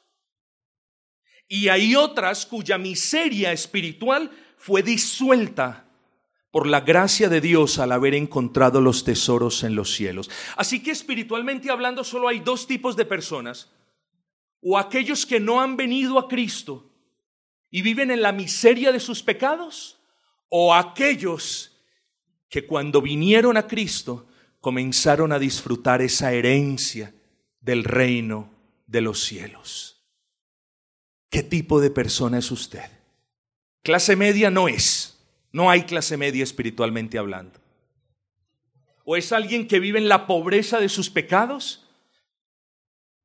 y 1.48 1.68
hay 1.68 1.96
otras 1.96 2.48
cuya 2.48 2.80
miseria 2.80 3.52
espiritual 3.52 4.32
fue 4.58 4.82
disuelta 4.82 5.88
por 6.52 6.68
la 6.68 6.82
gracia 6.82 7.30
de 7.30 7.42
Dios 7.42 7.80
al 7.80 7.92
haber 7.92 8.14
encontrado 8.16 8.82
los 8.82 9.04
tesoros 9.04 9.64
en 9.64 9.76
los 9.76 9.94
cielos. 9.94 10.30
Así 10.56 10.82
que 10.82 10.92
espiritualmente 10.92 11.70
hablando 11.70 12.04
solo 12.04 12.28
hay 12.28 12.40
dos 12.40 12.68
tipos 12.68 12.96
de 12.96 13.06
personas. 13.06 13.72
O 14.62 14.78
aquellos 14.78 15.26
que 15.26 15.40
no 15.40 15.62
han 15.62 15.78
venido 15.78 16.20
a 16.20 16.28
Cristo 16.28 16.92
y 17.70 17.82
viven 17.82 18.12
en 18.12 18.22
la 18.22 18.32
miseria 18.32 18.92
de 18.92 19.00
sus 19.00 19.24
pecados? 19.24 20.00
¿O 20.50 20.74
aquellos 20.74 21.78
que 22.50 22.66
cuando 22.66 23.02
vinieron 23.02 23.58
a 23.58 23.68
Cristo 23.68 24.28
comenzaron 24.60 25.32
a 25.32 25.40
disfrutar 25.40 26.02
esa 26.02 26.34
herencia 26.34 27.14
del 27.62 27.84
reino 27.84 28.50
de 28.88 29.02
los 29.02 29.24
cielos. 29.24 30.04
¿Qué 31.30 31.44
tipo 31.44 31.80
de 31.80 31.92
persona 31.92 32.40
es 32.40 32.52
usted? 32.52 32.90
Clase 33.84 34.16
media 34.16 34.50
no 34.50 34.68
es. 34.68 35.19
No 35.52 35.70
hay 35.70 35.84
clase 35.84 36.18
media 36.18 36.44
espiritualmente 36.44 37.18
hablando. 37.18 37.60
¿O 39.04 39.16
es 39.16 39.32
alguien 39.32 39.68
que 39.68 39.80
vive 39.80 39.98
en 39.98 40.08
la 40.08 40.28
pobreza 40.28 40.80
de 40.80 40.90
sus 40.90 41.10
pecados? 41.10 41.90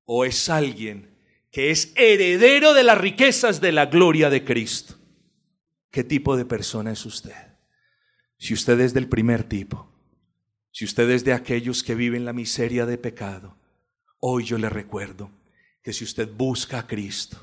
¿O 0.05 0.25
es 0.25 0.49
alguien 0.49 1.15
que 1.51 1.71
es 1.71 1.93
heredero 1.97 2.73
de 2.73 2.85
las 2.85 2.99
riquezas 2.99 3.61
de 3.61 3.73
la 3.73 3.87
gloria 3.87 4.31
de 4.31 4.45
Cristo? 4.45 4.95
¿Qué 5.91 6.03
tipo 6.03 6.37
de 6.37 6.45
persona 6.45 6.93
es 6.93 7.05
usted? 7.05 7.55
Si 8.39 8.55
usted 8.55 8.81
es 8.81 8.95
del 8.95 9.09
primer 9.09 9.45
tipo, 9.45 9.89
si 10.73 10.85
usted 10.85 11.09
es 11.11 11.25
de 11.25 11.33
aquellos 11.33 11.85
que 11.85 11.95
viven 11.95 12.25
la 12.25 12.33
miseria 12.33 12.87
de 12.87 12.99
pecado, 12.99 13.57
hoy 14.19 14.45
yo 14.45 14.59
le 14.59 14.69
recuerdo 14.69 15.31
que 15.83 15.93
si 15.93 16.03
usted 16.03 16.29
busca 16.29 16.81
a 16.81 16.87
Cristo 16.87 17.39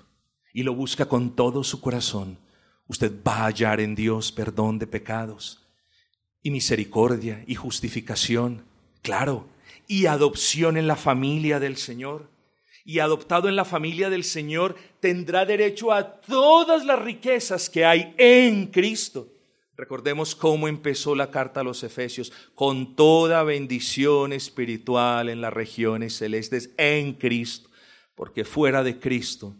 y 0.54 0.64
lo 0.64 0.76
busca 0.76 1.06
con 1.06 1.36
todo 1.36 1.64
su 1.64 1.80
corazón, 1.80 2.38
usted 2.92 3.24
va 3.26 3.38
a 3.38 3.46
hallar 3.46 3.80
en 3.80 3.96
Dios 3.96 4.34
perdón 4.34 4.78
de 4.78 4.86
pecados 4.86 5.66
y 6.44 6.52
misericordia 6.52 7.42
y 7.48 7.56
justificación, 7.56 8.66
claro, 9.02 9.48
y 9.88 10.08
adopción 10.08 10.76
en 10.76 10.88
la 10.88 10.98
familia 10.98 11.62
del 11.62 11.78
Señor. 11.78 12.30
Y 12.84 13.00
adoptado 13.00 13.48
en 13.48 13.56
la 13.56 13.64
familia 13.64 14.10
del 14.10 14.26
Señor 14.26 14.76
tendrá 15.00 15.46
derecho 15.46 15.94
a 15.94 16.20
todas 16.20 16.84
las 16.84 17.00
riquezas 17.00 17.70
que 17.70 17.86
hay 17.86 18.14
en 18.18 18.66
Cristo. 18.68 19.30
Recordemos 19.78 20.36
cómo 20.36 20.68
empezó 20.68 21.16
la 21.16 21.32
carta 21.32 21.62
a 21.62 21.64
los 21.64 21.84
Efesios, 21.84 22.34
con 22.56 22.96
toda 22.96 23.44
bendición 23.44 24.34
espiritual 24.34 25.30
en 25.30 25.40
las 25.40 25.54
regiones 25.54 26.18
celestes 26.18 26.72
en 26.78 27.14
Cristo, 27.14 27.70
porque 28.16 28.44
fuera 28.44 28.84
de 28.84 29.00
Cristo 29.00 29.56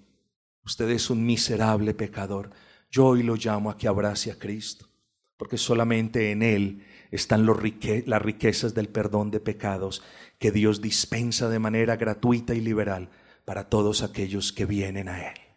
usted 0.66 0.90
es 0.90 1.10
un 1.10 1.26
miserable 1.26 1.94
pecador. 1.94 2.50
Yo 2.92 3.06
hoy 3.06 3.24
lo 3.24 3.36
llamo 3.36 3.70
a 3.70 3.78
que 3.78 3.88
abrace 3.88 4.32
a 4.32 4.38
Cristo, 4.38 4.86
porque 5.38 5.58
solamente 5.58 6.32
en 6.32 6.44
Él 6.44 6.86
están 7.10 7.46
las 7.46 8.22
riquezas 8.22 8.74
del 8.74 8.90
perdón 8.90 9.32
de 9.32 9.40
pecados 9.40 10.04
que 10.38 10.52
Dios 10.52 10.82
dispensa 10.82 11.48
de 11.48 11.60
manera 11.60 11.96
gratuita 11.96 12.54
y 12.54 12.60
liberal 12.60 13.10
para 13.46 13.70
todos 13.70 14.04
aquellos 14.04 14.52
que 14.52 14.66
vienen 14.66 15.08
a 15.08 15.30
Él. 15.30 15.51